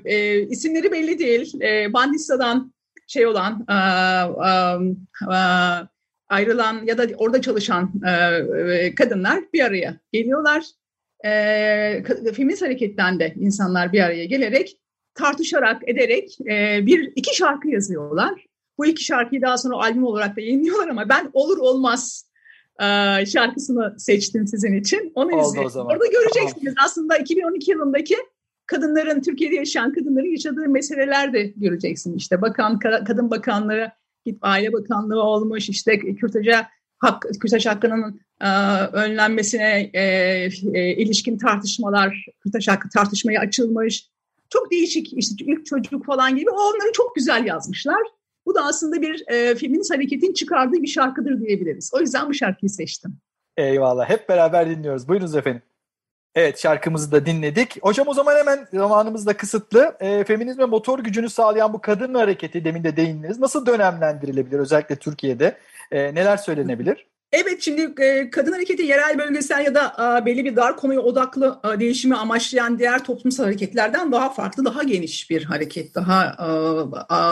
e, 0.06 0.42
isimleri 0.42 0.92
belli 0.92 1.20
değil. 1.20 1.62
E, 1.62 1.94
Bandista'dan 1.94 2.74
şey 3.08 3.28
olan 3.28 3.66
e, 3.70 3.76
e, 5.34 5.38
ayrılan 6.30 6.86
ya 6.86 6.98
da 6.98 7.08
orada 7.18 7.42
çalışan 7.42 7.92
e, 8.08 8.96
kadınlar 8.96 9.44
bir 9.54 9.66
araya 9.66 9.98
geliyorlar. 10.12 10.64
E, 11.26 12.04
feminist 12.36 12.62
hareketten 12.62 13.20
de 13.20 13.34
insanlar 13.40 13.94
bir 13.94 14.02
araya 14.02 14.26
gelerek 14.26 14.78
tartışarak, 15.14 15.90
ederek 15.90 16.38
e, 16.42 16.86
bir 16.86 17.14
iki 17.16 17.36
şarkı 17.36 17.70
yazıyorlar. 17.70 18.46
Bu 18.78 18.86
iki 18.86 19.04
şarkıyı 19.04 19.42
daha 19.42 19.58
sonra 19.58 19.76
albüm 19.76 20.04
olarak 20.04 20.38
da 20.38 20.42
yayınlıyorlar 20.42 20.88
ama 20.88 21.10
ben 21.10 21.30
olur 21.34 21.58
olmaz 21.58 22.32
e, 22.80 22.86
şarkısını 23.26 23.96
seçtim 24.00 24.48
sizin 24.48 24.74
için. 24.74 25.12
Onu 25.16 25.36
Oldu 25.36 25.48
izleyin. 25.48 25.86
Orada 25.86 26.06
göreceksiniz 26.06 26.76
tamam. 26.76 26.86
aslında 26.86 27.18
2012 27.18 27.72
yılındaki 27.72 28.16
kadınların, 28.66 29.22
Türkiye'de 29.22 29.56
yaşayan 29.56 29.94
kadınların 29.94 30.32
yaşadığı 30.32 30.70
meseleler 30.70 31.34
de 31.34 31.44
göreceksin. 31.44 32.18
İşte 32.18 32.42
bakan, 32.42 32.80
kadın 32.80 33.32
bakanlığı, 33.32 33.92
aile 34.42 34.74
bakanlığı 34.74 35.24
olmuş, 35.24 35.70
işte 35.70 36.00
kürtaja 36.00 36.68
hak, 36.98 37.26
kürtaj 37.42 37.66
hakkının 37.66 38.22
önlenmesine 38.94 39.90
e, 39.94 40.02
e, 40.74 40.96
ilişkin 40.96 41.38
tartışmalar, 41.38 42.26
kürtaj 42.44 42.68
hakkı 42.68 42.90
tartışmaya 42.90 43.40
açılmış. 43.40 44.08
Çok 44.50 44.72
değişik 44.72 45.14
işte 45.14 45.36
ilk 45.46 45.66
çocuk 45.66 46.06
falan 46.06 46.36
gibi 46.36 46.50
onları 46.50 46.92
çok 46.94 47.16
güzel 47.16 47.46
yazmışlar. 47.46 48.02
Bu 48.46 48.56
da 48.56 48.66
aslında 48.66 49.02
bir 49.02 49.24
e, 49.28 49.56
feminist 49.56 49.94
hareketin 49.94 50.34
çıkardığı 50.34 50.82
bir 50.82 50.88
şarkıdır 50.88 51.40
diyebiliriz. 51.40 51.92
O 51.94 52.00
yüzden 52.00 52.30
bu 52.30 52.34
şarkıyı 52.34 52.70
seçtim. 52.70 53.18
Eyvallah. 53.58 54.10
Hep 54.10 54.30
beraber 54.30 54.70
dinliyoruz. 54.70 55.08
Buyurunuz 55.08 55.36
efendim. 55.36 55.62
Evet 56.36 56.60
şarkımızı 56.60 57.12
da 57.12 57.26
dinledik. 57.26 57.84
Hocam 57.84 58.08
o 58.08 58.14
zaman 58.14 58.36
hemen 58.36 58.68
zamanımız 58.74 59.28
da 59.28 59.38
kısıtlı. 59.38 59.98
E, 60.00 60.24
feminizme 60.24 60.66
motor 60.66 61.00
gücünü 61.00 61.30
sağlayan 61.30 61.74
bu 61.74 61.82
kadın 61.82 62.14
hareketi 62.14 62.66
demin 62.66 62.84
de 62.84 62.98
değindiniz. 62.98 63.40
Nasıl 63.40 63.66
dönemlendirilebilir 63.66 64.60
özellikle 64.60 64.96
Türkiye'de? 64.96 65.58
E, 65.92 66.16
neler 66.16 66.38
söylenebilir? 66.38 67.08
Evet 67.32 67.62
şimdi 67.62 68.04
e, 68.04 68.30
kadın 68.30 68.52
hareketi 68.52 68.84
yerel 68.84 69.18
bölgesel 69.18 69.66
ya 69.66 69.76
da 69.76 70.22
belli 70.26 70.46
bir 70.46 70.56
dar 70.56 70.78
konuya 70.78 71.00
odaklı 71.00 71.60
değişimi 71.80 72.16
amaçlayan 72.16 72.80
diğer 72.80 73.04
toplumsal 73.04 73.44
hareketlerden 73.44 74.12
daha 74.12 74.30
farklı, 74.34 74.66
daha 74.66 74.84
geniş 74.84 75.30
bir 75.30 75.44
hareket. 75.44 75.96
Daha 75.96 76.36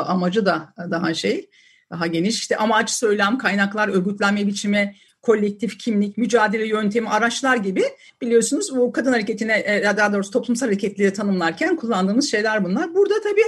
amacı 0.08 0.46
da 0.46 0.74
daha 0.92 1.14
şey, 1.14 1.50
daha 1.92 2.08
geniş. 2.08 2.36
İşte 2.36 2.58
amaç, 2.58 2.90
söylem, 2.90 3.38
kaynaklar, 3.38 3.88
örgütlenme 3.88 4.48
biçimi, 4.48 4.96
kolektif 5.22 5.80
kimlik, 5.80 6.18
mücadele 6.18 6.68
yöntemi, 6.68 7.10
araçlar 7.10 7.58
gibi 7.58 7.84
biliyorsunuz 8.22 8.76
bu 8.76 8.92
kadın 8.92 9.12
hareketine 9.12 9.64
e, 9.66 9.98
daha 9.98 10.14
doğrusu 10.14 10.32
toplumsal 10.32 10.66
hareketleri 10.68 11.14
tanımlarken 11.14 11.76
kullandığımız 11.76 12.32
şeyler 12.32 12.64
bunlar. 12.64 12.96
Burada 12.96 13.22
tabii 13.22 13.46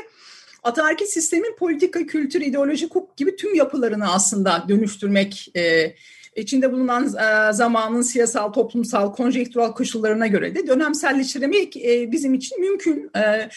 ataerkil 0.63 1.05
sistemin 1.05 1.55
politika, 1.59 2.05
kültür, 2.05 2.41
ideoloji, 2.41 2.85
hukuk 2.85 3.17
gibi 3.17 3.35
tüm 3.35 3.55
yapılarını 3.55 4.13
aslında 4.13 4.65
dönüştürmek 4.69 5.51
e, 5.55 5.95
içinde 6.35 6.71
bulunan 6.71 7.05
e, 7.07 7.53
zamanın 7.53 8.01
siyasal, 8.01 8.53
toplumsal, 8.53 9.13
konjektürel 9.13 9.71
koşullarına 9.71 10.27
göre 10.27 10.55
de 10.55 10.67
dönemselleştirmek 10.67 11.77
e, 11.77 12.11
bizim 12.11 12.33
için 12.33 12.61
mümkün. 12.61 13.11
E, 13.15 13.49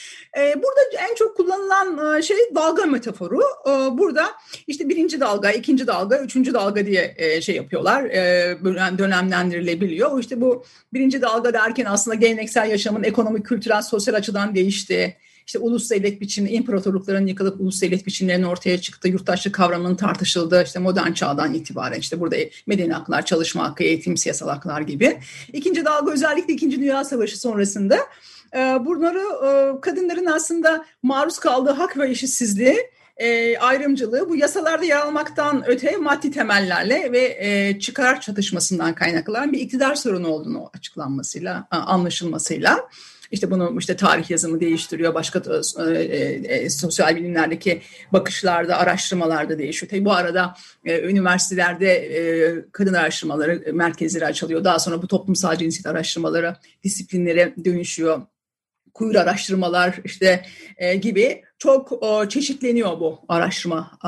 burada 0.57 0.81
en 1.11 1.15
çok 1.15 1.37
kullanılan 1.37 2.21
şey 2.21 2.37
dalga 2.55 2.87
metaforu. 2.87 3.41
Burada 3.99 4.27
işte 4.67 4.89
birinci 4.89 5.21
dalga, 5.21 5.51
ikinci 5.51 5.87
dalga, 5.87 6.19
üçüncü 6.19 6.55
dalga 6.55 6.87
diye 6.87 7.41
şey 7.43 7.57
yapıyorlar. 7.57 8.05
E, 8.05 8.59
dönemlendirilebiliyor. 8.99 10.21
İşte 10.21 10.41
bu 10.41 10.65
birinci 10.93 11.23
dalga 11.23 11.53
derken 11.53 11.85
aslında 11.85 12.15
geleneksel 12.15 12.71
yaşamın 12.71 13.03
ekonomik, 13.03 13.47
kültürel, 13.47 13.83
sosyal 13.83 14.15
açıdan 14.15 14.55
değiştiği, 14.55 15.15
işte 15.47 15.59
ulus 15.59 15.91
devlet 15.91 16.21
biçimi, 16.21 16.51
imparatorlukların 16.51 17.27
yıkılıp 17.27 17.61
ulus 17.61 17.83
devlet 17.83 18.07
biçimlerinin 18.07 18.47
ortaya 18.47 18.81
çıktığı, 18.81 19.09
yurttaşlık 19.09 19.55
kavramının 19.55 19.97
tartışıldığı 19.97 20.63
işte 20.63 20.79
modern 20.79 21.13
çağdan 21.13 21.55
itibaren 21.55 22.01
işte 22.01 22.21
burada 22.21 22.37
medeni 22.67 22.93
haklar, 22.93 23.25
çalışma 23.25 23.69
hakkı, 23.69 23.85
eğitim, 23.85 24.17
siyasal 24.17 24.49
haklar 24.49 24.81
gibi. 24.81 25.19
İkinci 25.53 25.85
dalga 25.85 26.13
özellikle 26.13 26.55
İkinci 26.55 26.81
Dünya 26.81 27.05
Savaşı 27.05 27.41
sonrasında 27.41 27.99
e, 28.55 28.59
bunları 28.59 29.23
e, 29.47 29.81
kadınların 29.81 30.27
aslında 30.27 30.85
maruz 31.03 31.39
kaldığı 31.39 31.71
hak 31.71 31.99
ve 31.99 32.11
eşitsizliği 32.11 32.77
e, 33.17 33.59
ayrımcılığı 33.59 34.29
bu 34.29 34.37
yasalarda 34.37 34.85
yer 34.85 34.97
almaktan 34.97 35.65
öte 35.67 35.97
maddi 35.97 36.31
temellerle 36.31 37.13
ve 37.13 37.37
e, 37.41 37.79
çıkar 37.79 38.21
çatışmasından 38.21 38.95
kaynaklanan 38.95 39.53
bir 39.53 39.61
iktidar 39.61 39.95
sorunu 39.95 40.29
olduğunu 40.29 40.71
açıklanmasıyla, 40.75 41.67
anlaşılmasıyla 41.71 42.89
işte 43.31 43.51
bunu 43.51 43.77
işte 43.79 43.97
tarih 43.97 44.31
yazımı 44.31 44.61
değiştiriyor, 44.61 45.15
başka 45.15 45.43
e, 45.79 45.91
e, 45.91 46.05
e, 46.55 46.71
sosyal 46.71 47.17
bilimlerdeki 47.17 47.83
bakışlarda, 48.13 48.79
araştırmalarda 48.79 49.59
değişiyor. 49.59 49.91
Tabii 49.91 50.05
bu 50.05 50.13
arada 50.13 50.55
e, 50.85 51.01
üniversitelerde 51.01 51.93
e, 51.93 52.55
kadın 52.73 52.95
araştırmaları 52.95 53.73
merkezleri 53.73 54.27
açılıyor. 54.27 54.65
Daha 54.65 54.79
sonra 54.79 55.03
bu 55.03 55.09
toplumsal 55.09 55.57
cinsiyet 55.57 55.87
araştırmaları 55.87 56.57
disiplinlere 56.85 57.55
dönüşüyor 57.65 58.23
kuyur 58.95 59.15
araştırmalar 59.15 60.01
işte 60.05 60.45
e, 60.77 60.95
gibi 60.95 61.43
çok 61.59 61.93
o, 61.93 62.29
çeşitleniyor 62.29 63.01
bu 63.01 63.21
araştırma 63.29 63.99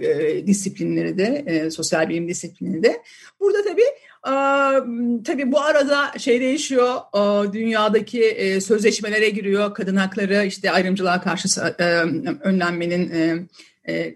e, 0.00 0.46
disiplinleri 0.46 1.18
de, 1.18 1.44
e, 1.46 1.70
sosyal 1.70 2.08
bilim 2.08 2.28
disiplinleri 2.28 2.82
de. 2.82 3.02
Burada 3.40 3.64
tabii 3.64 3.82
tabii 5.24 5.52
bu 5.52 5.60
arada 5.60 6.18
şey 6.18 6.40
değişiyor, 6.40 6.96
dünyadaki 7.52 8.24
e, 8.24 8.60
sözleşmelere 8.60 9.30
giriyor, 9.30 9.74
kadın 9.74 9.96
hakları, 9.96 10.46
işte 10.46 10.70
ayrımcılığa 10.70 11.20
karşı 11.20 11.60
e, 11.78 11.84
önlenmenin 12.40 13.10
e, 13.88 14.14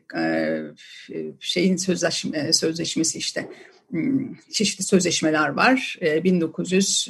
şeyin 1.40 1.76
sözleşme, 1.76 2.52
sözleşmesi 2.52 3.18
işte 3.18 3.49
hmm, 3.90 4.34
çeşitli 4.52 4.84
sözleşmeler 4.84 5.49
var. 5.49 5.99
1900 6.02 7.08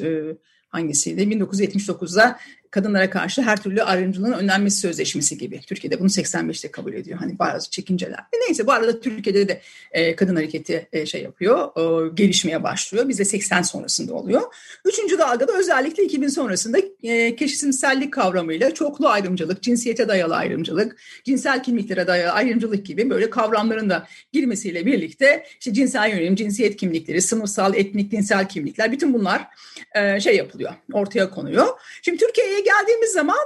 hangisiydi? 0.68 1.22
1979'da 1.22 2.38
kadınlara 2.74 3.10
karşı 3.10 3.42
her 3.42 3.62
türlü 3.62 3.82
ayrımcılığın 3.82 4.32
önlenmesi 4.32 4.80
sözleşmesi 4.80 5.38
gibi. 5.38 5.60
Türkiye'de 5.60 6.00
bunu 6.00 6.08
85'te 6.08 6.70
kabul 6.70 6.92
ediyor. 6.92 7.18
Hani 7.18 7.38
bazı 7.38 7.70
çekinceler. 7.70 8.18
E 8.18 8.36
neyse 8.46 8.66
bu 8.66 8.72
arada 8.72 9.00
Türkiye'de 9.00 9.48
de 9.48 9.60
e, 9.92 10.16
kadın 10.16 10.36
hareketi 10.36 10.88
e, 10.92 11.06
şey 11.06 11.22
yapıyor, 11.22 11.68
e, 11.76 12.10
gelişmeye 12.14 12.62
başlıyor. 12.62 13.08
Bizde 13.08 13.24
80 13.24 13.62
sonrasında 13.62 14.14
oluyor. 14.14 14.42
Üçüncü 14.84 15.18
dalgada 15.18 15.52
özellikle 15.52 16.04
2000 16.04 16.28
sonrasında 16.28 16.78
e, 17.02 17.36
keşisimsellik 17.36 18.12
kavramıyla 18.12 18.74
çoklu 18.74 19.08
ayrımcılık, 19.08 19.62
cinsiyete 19.62 20.08
dayalı 20.08 20.36
ayrımcılık, 20.36 20.96
cinsel 21.24 21.62
kimliklere 21.62 22.06
dayalı 22.06 22.32
ayrımcılık 22.32 22.86
gibi 22.86 23.10
böyle 23.10 23.30
kavramların 23.30 23.90
da 23.90 24.06
girmesiyle 24.32 24.86
birlikte 24.86 25.46
işte 25.60 25.72
cinsel 25.72 26.10
yönelim, 26.10 26.36
cinsiyet 26.36 26.76
kimlikleri, 26.76 27.22
sınıfsal, 27.22 27.74
etnik, 27.74 28.12
dinsel 28.12 28.48
kimlikler 28.48 28.92
bütün 28.92 29.14
bunlar 29.14 29.46
e, 29.94 30.20
şey 30.20 30.36
yapılıyor, 30.36 30.72
ortaya 30.92 31.30
konuyor. 31.30 31.66
Şimdi 32.02 32.18
Türkiye'ye 32.18 32.63
geldiğimiz 32.64 33.10
zaman 33.10 33.36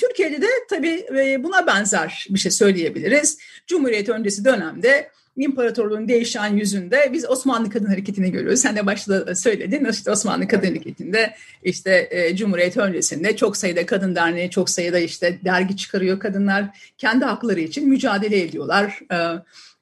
Türkiye'de 0.00 0.42
de 0.42 0.46
tabii 0.70 1.06
e, 1.18 1.44
buna 1.44 1.66
benzer 1.66 2.26
bir 2.30 2.38
şey 2.38 2.52
söyleyebiliriz. 2.52 3.38
Cumhuriyet 3.66 4.08
öncesi 4.08 4.44
dönemde 4.44 5.10
imparatorluğun 5.36 6.08
değişen 6.08 6.56
yüzünde 6.56 7.10
biz 7.12 7.30
Osmanlı 7.30 7.70
Kadın 7.70 7.86
Hareketi'ni 7.86 8.32
görüyoruz. 8.32 8.60
Sen 8.60 8.76
de 8.76 8.86
başta 8.86 9.34
söyledin. 9.34 9.84
İşte 9.84 10.10
Osmanlı 10.10 10.48
Kadın 10.48 10.66
Hareketi'nde 10.66 11.34
işte 11.62 12.08
e, 12.10 12.36
Cumhuriyet 12.36 12.76
öncesinde 12.76 13.36
çok 13.36 13.56
sayıda 13.56 13.86
kadın 13.86 14.14
derneği, 14.14 14.50
çok 14.50 14.70
sayıda 14.70 14.98
işte 14.98 15.38
dergi 15.44 15.76
çıkarıyor 15.76 16.20
kadınlar. 16.20 16.64
Kendi 16.98 17.24
hakları 17.24 17.60
için 17.60 17.88
mücadele 17.88 18.42
ediyorlar. 18.42 19.00
E, 19.12 19.16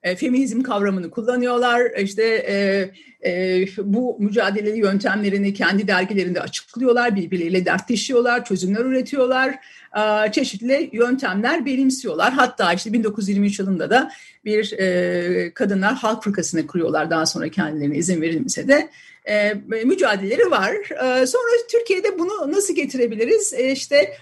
e, 0.05 0.17
feminizm 0.17 0.63
kavramını 0.63 1.11
kullanıyorlar. 1.11 1.91
İşte 1.99 2.25
e, 2.25 2.91
e, 3.31 3.67
bu 3.79 4.17
mücadeleli 4.21 4.79
yöntemlerini 4.79 5.55
kendi 5.55 5.89
dergilerinde 5.89 6.41
açıklıyorlar, 6.41 7.17
birbirleriyle 7.17 7.65
dertleşiyorlar, 7.65 8.45
çözümler 8.45 8.85
üretiyorlar, 8.85 9.55
e, 9.97 10.33
çeşitli 10.33 10.91
yöntemler 10.93 11.67
benimsiyorlar. 11.67 12.33
Hatta 12.33 12.73
işte 12.73 12.93
1923 12.93 13.59
yılında 13.59 13.91
da 13.91 14.11
bir 14.45 14.73
e, 14.73 15.55
kadınlar 15.55 15.95
halk 15.95 16.25
fırkasını 16.25 16.67
kuruyorlar 16.67 17.11
daha 17.11 17.27
sonra 17.27 17.49
kendilerine 17.49 17.97
izin 17.97 18.23
verilmese 18.23 18.69
de. 18.69 18.89
E, 19.29 19.55
mücadeleleri 19.85 20.51
var. 20.51 20.75
E, 20.75 21.27
sonra 21.27 21.67
Türkiye'de 21.71 22.19
bunu 22.19 22.53
nasıl 22.53 22.75
getirebiliriz? 22.75 23.53
E, 23.53 23.73
işte 23.73 24.17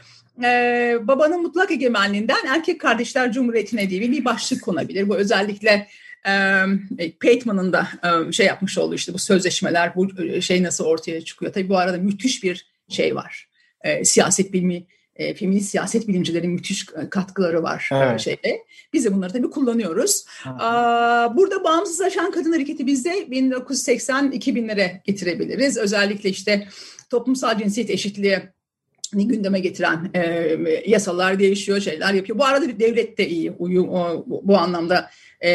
e, 0.45 0.99
babanın 1.03 1.43
mutlak 1.43 1.71
egemenliğinden 1.71 2.47
erkek 2.49 2.81
kardeşler 2.81 3.33
cumhuriyetine 3.33 3.91
diye 3.91 4.01
bir 4.01 4.25
başlık 4.25 4.63
konabilir. 4.63 5.09
Bu 5.09 5.17
özellikle 5.17 5.89
e, 6.27 7.13
Pateman'ın 7.23 7.73
da 7.73 7.89
e, 8.29 8.33
şey 8.33 8.47
yapmış 8.47 8.79
olduğu 8.79 8.95
işte 8.95 9.15
bu 9.15 9.19
sözleşmeler 9.19 9.95
bu 9.97 10.09
şey 10.43 10.63
nasıl 10.63 10.85
ortaya 10.85 11.25
çıkıyor. 11.25 11.53
Tabii 11.53 11.69
bu 11.69 11.79
arada 11.79 11.99
müthiş 11.99 12.45
bir 12.45 12.67
şey 12.89 13.15
var. 13.15 13.49
E, 13.81 14.05
siyaset 14.05 14.53
bilimi 14.53 14.87
e, 15.17 15.35
feminist 15.35 15.71
siyaset 15.71 16.09
bilimcilerin 16.09 16.51
müthiş 16.51 16.87
katkıları 17.11 17.63
var 17.63 17.89
evet. 17.93 18.21
şeyde. 18.21 18.63
Biz 18.93 19.05
de 19.05 19.15
bunları 19.15 19.33
tabii 19.33 19.51
kullanıyoruz. 19.51 20.25
Evet. 20.47 20.57
Aa, 20.61 21.37
burada 21.37 21.65
bağımsızlaşan 21.65 22.31
kadın 22.31 22.53
hareketi 22.53 22.87
bizde 22.87 23.11
1980-2000'lere 23.11 25.03
getirebiliriz. 25.05 25.77
Özellikle 25.79 26.31
işte 26.31 26.69
toplumsal 27.11 27.59
cinsiyet 27.59 27.91
eşitliği 27.91 28.39
gündeme 29.13 29.61
getiren 29.61 30.11
e, 30.15 30.23
yasalar 30.87 31.39
değişiyor, 31.39 31.81
şeyler 31.81 32.15
yapıyor. 32.15 32.39
Bu 32.39 32.45
arada 32.45 32.79
devlet 32.79 33.19
de 33.19 33.29
iyi 33.29 33.51
uyum 33.51 33.89
o, 33.89 34.25
bu, 34.27 34.59
anlamda 34.59 35.11
e, 35.41 35.51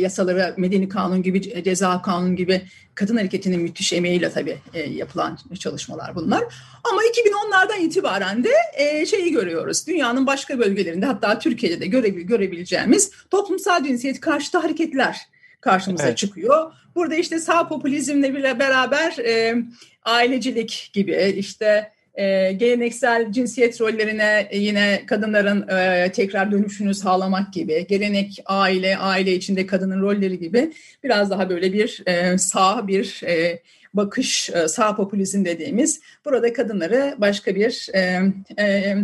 yasaları 0.00 0.54
medeni 0.56 0.88
kanun 0.88 1.22
gibi, 1.22 1.64
ceza 1.64 2.02
kanun 2.02 2.36
gibi 2.36 2.62
kadın 2.94 3.16
hareketinin 3.16 3.60
müthiş 3.60 3.92
emeğiyle 3.92 4.30
tabii 4.30 4.58
e, 4.74 4.80
yapılan 4.80 5.38
çalışmalar 5.58 6.14
bunlar. 6.14 6.44
Ama 6.84 7.02
2010'lardan 7.02 7.80
itibaren 7.80 8.44
de 8.44 8.52
e, 8.74 9.06
şeyi 9.06 9.32
görüyoruz. 9.32 9.86
Dünyanın 9.86 10.26
başka 10.26 10.58
bölgelerinde 10.58 11.06
hatta 11.06 11.38
Türkiye'de 11.38 11.80
de 11.80 11.86
göre, 11.86 12.08
görebileceğimiz 12.08 13.10
toplumsal 13.30 13.84
cinsiyet 13.84 14.20
karşıtı 14.20 14.58
hareketler 14.58 15.16
karşımıza 15.60 16.06
evet. 16.06 16.18
çıkıyor. 16.18 16.72
Burada 16.94 17.14
işte 17.14 17.38
sağ 17.38 17.68
popülizmle 17.68 18.34
bile 18.34 18.58
beraber 18.58 19.18
e, 19.18 19.56
ailecilik 20.04 20.90
gibi 20.92 21.34
işte 21.36 21.92
e, 22.14 22.52
geleneksel 22.52 23.32
cinsiyet 23.32 23.80
rollerine 23.80 24.48
yine 24.52 25.02
kadınların 25.06 25.68
e, 25.68 26.12
tekrar 26.12 26.52
dönüşünü 26.52 26.94
sağlamak 26.94 27.52
gibi, 27.52 27.86
gelenek 27.86 28.42
aile, 28.46 28.96
aile 28.96 29.34
içinde 29.34 29.66
kadının 29.66 30.00
rolleri 30.02 30.38
gibi 30.38 30.72
biraz 31.04 31.30
daha 31.30 31.50
böyle 31.50 31.72
bir 31.72 32.02
e, 32.06 32.38
sağ 32.38 32.88
bir 32.88 33.22
e, 33.26 33.62
bakış, 33.94 34.50
e, 34.50 34.68
sağ 34.68 34.96
popülizm 34.96 35.44
dediğimiz 35.44 36.00
burada 36.24 36.52
kadınları 36.52 37.14
başka 37.18 37.54
bir 37.54 37.88
e, 37.94 38.20
e, 38.58 38.96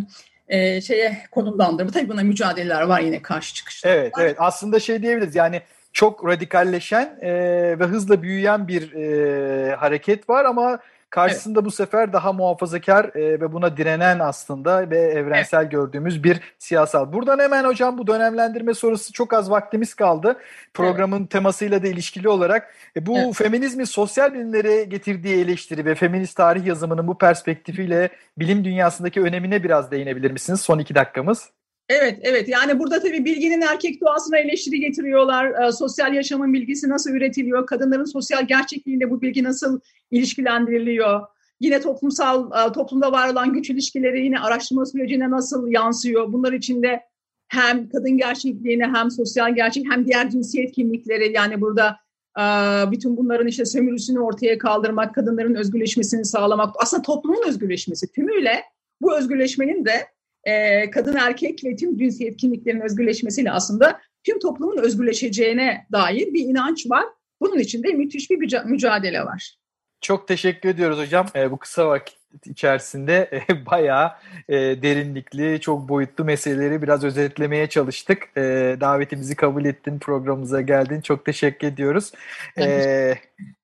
e, 0.48 0.80
şeye 0.80 1.18
konumlandırma. 1.30 1.90
Tabii 1.90 2.08
buna 2.08 2.22
mücadeleler 2.22 2.82
var 2.82 3.00
yine 3.00 3.22
karşı 3.22 3.54
çıkışlar. 3.54 3.90
Evet, 3.90 4.12
evet. 4.20 4.36
Aslında 4.38 4.80
şey 4.80 5.02
diyebiliriz 5.02 5.34
yani 5.34 5.62
çok 5.92 6.26
radikalleşen 6.26 7.18
e, 7.20 7.30
ve 7.78 7.84
hızla 7.84 8.22
büyüyen 8.22 8.68
bir 8.68 8.92
e, 8.92 9.74
hareket 9.74 10.28
var 10.28 10.44
ama 10.44 10.78
Karşısında 11.10 11.58
evet. 11.58 11.66
bu 11.66 11.70
sefer 11.70 12.12
daha 12.12 12.32
muhafazakar 12.32 13.04
e, 13.04 13.40
ve 13.40 13.52
buna 13.52 13.76
direnen 13.76 14.18
aslında 14.18 14.90
ve 14.90 14.98
evrensel 14.98 15.60
evet. 15.60 15.70
gördüğümüz 15.70 16.24
bir 16.24 16.40
siyasal. 16.58 17.12
Buradan 17.12 17.38
hemen 17.38 17.64
hocam 17.64 17.98
bu 17.98 18.06
dönemlendirme 18.06 18.74
sorusu 18.74 19.12
çok 19.12 19.32
az 19.32 19.50
vaktimiz 19.50 19.94
kaldı. 19.94 20.36
Programın 20.74 21.20
evet. 21.20 21.30
temasıyla 21.30 21.82
da 21.82 21.88
ilişkili 21.88 22.28
olarak 22.28 22.74
e, 22.96 23.06
bu 23.06 23.18
evet. 23.18 23.34
feminizmin 23.34 23.84
sosyal 23.84 24.34
bilimlere 24.34 24.84
getirdiği 24.84 25.44
eleştiri 25.44 25.84
ve 25.84 25.94
feminist 25.94 26.36
tarih 26.36 26.66
yazımının 26.66 27.08
bu 27.08 27.18
perspektifiyle 27.18 28.08
bilim 28.38 28.64
dünyasındaki 28.64 29.20
önemine 29.20 29.62
biraz 29.62 29.90
değinebilir 29.90 30.30
misiniz? 30.30 30.60
Son 30.60 30.78
iki 30.78 30.94
dakikamız. 30.94 31.50
Evet, 31.88 32.18
evet. 32.22 32.48
Yani 32.48 32.78
burada 32.78 33.00
tabii 33.00 33.24
bilginin 33.24 33.60
erkek 33.60 34.00
doğasına 34.00 34.38
eleştiri 34.38 34.80
getiriyorlar. 34.80 35.68
E, 35.68 35.72
sosyal 35.72 36.14
yaşamın 36.14 36.52
bilgisi 36.52 36.88
nasıl 36.88 37.10
üretiliyor? 37.10 37.66
Kadınların 37.66 38.04
sosyal 38.04 38.46
gerçekliğinde 38.46 39.10
bu 39.10 39.22
bilgi 39.22 39.44
nasıl 39.44 39.80
ilişkilendiriliyor? 40.10 41.20
Yine 41.60 41.80
toplumsal, 41.80 42.68
e, 42.68 42.72
toplumda 42.72 43.12
var 43.12 43.32
olan 43.32 43.52
güç 43.52 43.70
ilişkileri 43.70 44.24
yine 44.24 44.40
araştırma 44.40 44.86
sürecine 44.86 45.30
nasıl 45.30 45.68
yansıyor? 45.68 46.32
Bunlar 46.32 46.52
içinde 46.52 47.00
hem 47.48 47.88
kadın 47.88 48.16
gerçekliğine 48.18 48.86
hem 48.94 49.10
sosyal 49.10 49.54
gerçek 49.54 49.84
hem 49.90 50.06
diğer 50.06 50.30
cinsiyet 50.30 50.72
kimlikleri 50.72 51.32
yani 51.32 51.60
burada 51.60 51.96
e, 52.38 52.42
bütün 52.90 53.16
bunların 53.16 53.46
işte 53.46 53.64
sömürüsünü 53.64 54.20
ortaya 54.20 54.58
kaldırmak, 54.58 55.14
kadınların 55.14 55.54
özgürleşmesini 55.54 56.24
sağlamak, 56.24 56.74
aslında 56.78 57.02
toplumun 57.02 57.48
özgürleşmesi 57.48 58.12
tümüyle 58.12 58.62
bu 59.00 59.18
özgürleşmenin 59.18 59.84
de 59.84 60.15
e, 60.46 60.90
kadın 60.90 61.16
erkek 61.16 61.64
ve 61.64 61.76
tüm 61.76 61.98
cinsiyet 61.98 62.36
kimliklerinin 62.36 62.80
özgürleşmesiyle 62.80 63.52
aslında 63.52 64.00
tüm 64.24 64.38
toplumun 64.38 64.78
özgürleşeceğine 64.78 65.86
dair 65.92 66.34
bir 66.34 66.40
inanç 66.40 66.90
var. 66.90 67.04
Bunun 67.40 67.58
için 67.58 67.82
de 67.82 67.92
müthiş 67.92 68.30
bir 68.30 68.64
mücadele 68.64 69.20
var. 69.20 69.56
Çok 70.00 70.28
teşekkür 70.28 70.68
ediyoruz 70.68 70.98
hocam. 70.98 71.26
E, 71.36 71.50
bu 71.50 71.56
kısa 71.56 71.88
vakit 71.88 72.18
içerisinde 72.44 73.30
e, 73.32 73.66
bayağı 73.66 74.12
e, 74.48 74.54
derinlikli, 74.56 75.60
çok 75.60 75.88
boyutlu 75.88 76.24
meseleleri 76.24 76.82
biraz 76.82 77.04
özetlemeye 77.04 77.66
çalıştık. 77.66 78.28
E, 78.36 78.40
davetimizi 78.80 79.36
kabul 79.36 79.64
ettin, 79.64 79.98
programımıza 79.98 80.60
geldin. 80.60 81.00
Çok 81.00 81.24
teşekkür 81.24 81.66
ediyoruz. 81.66 82.12
E, 82.58 83.14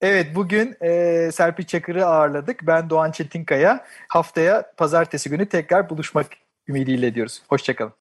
evet, 0.01 0.27
bugün 0.35 0.77
e, 0.81 1.31
Serpil 1.33 1.64
Çakır'ı 1.64 2.07
ağırladık. 2.07 2.66
Ben 2.66 2.90
Doğan 2.90 3.11
Çetinkaya. 3.11 3.85
Haftaya 4.09 4.73
pazartesi 4.77 5.31
günü 5.31 5.47
tekrar 5.47 5.90
buluşmak 5.90 6.27
ümidiyle 6.68 7.14
diyoruz. 7.14 7.42
Hoşçakalın. 7.48 7.90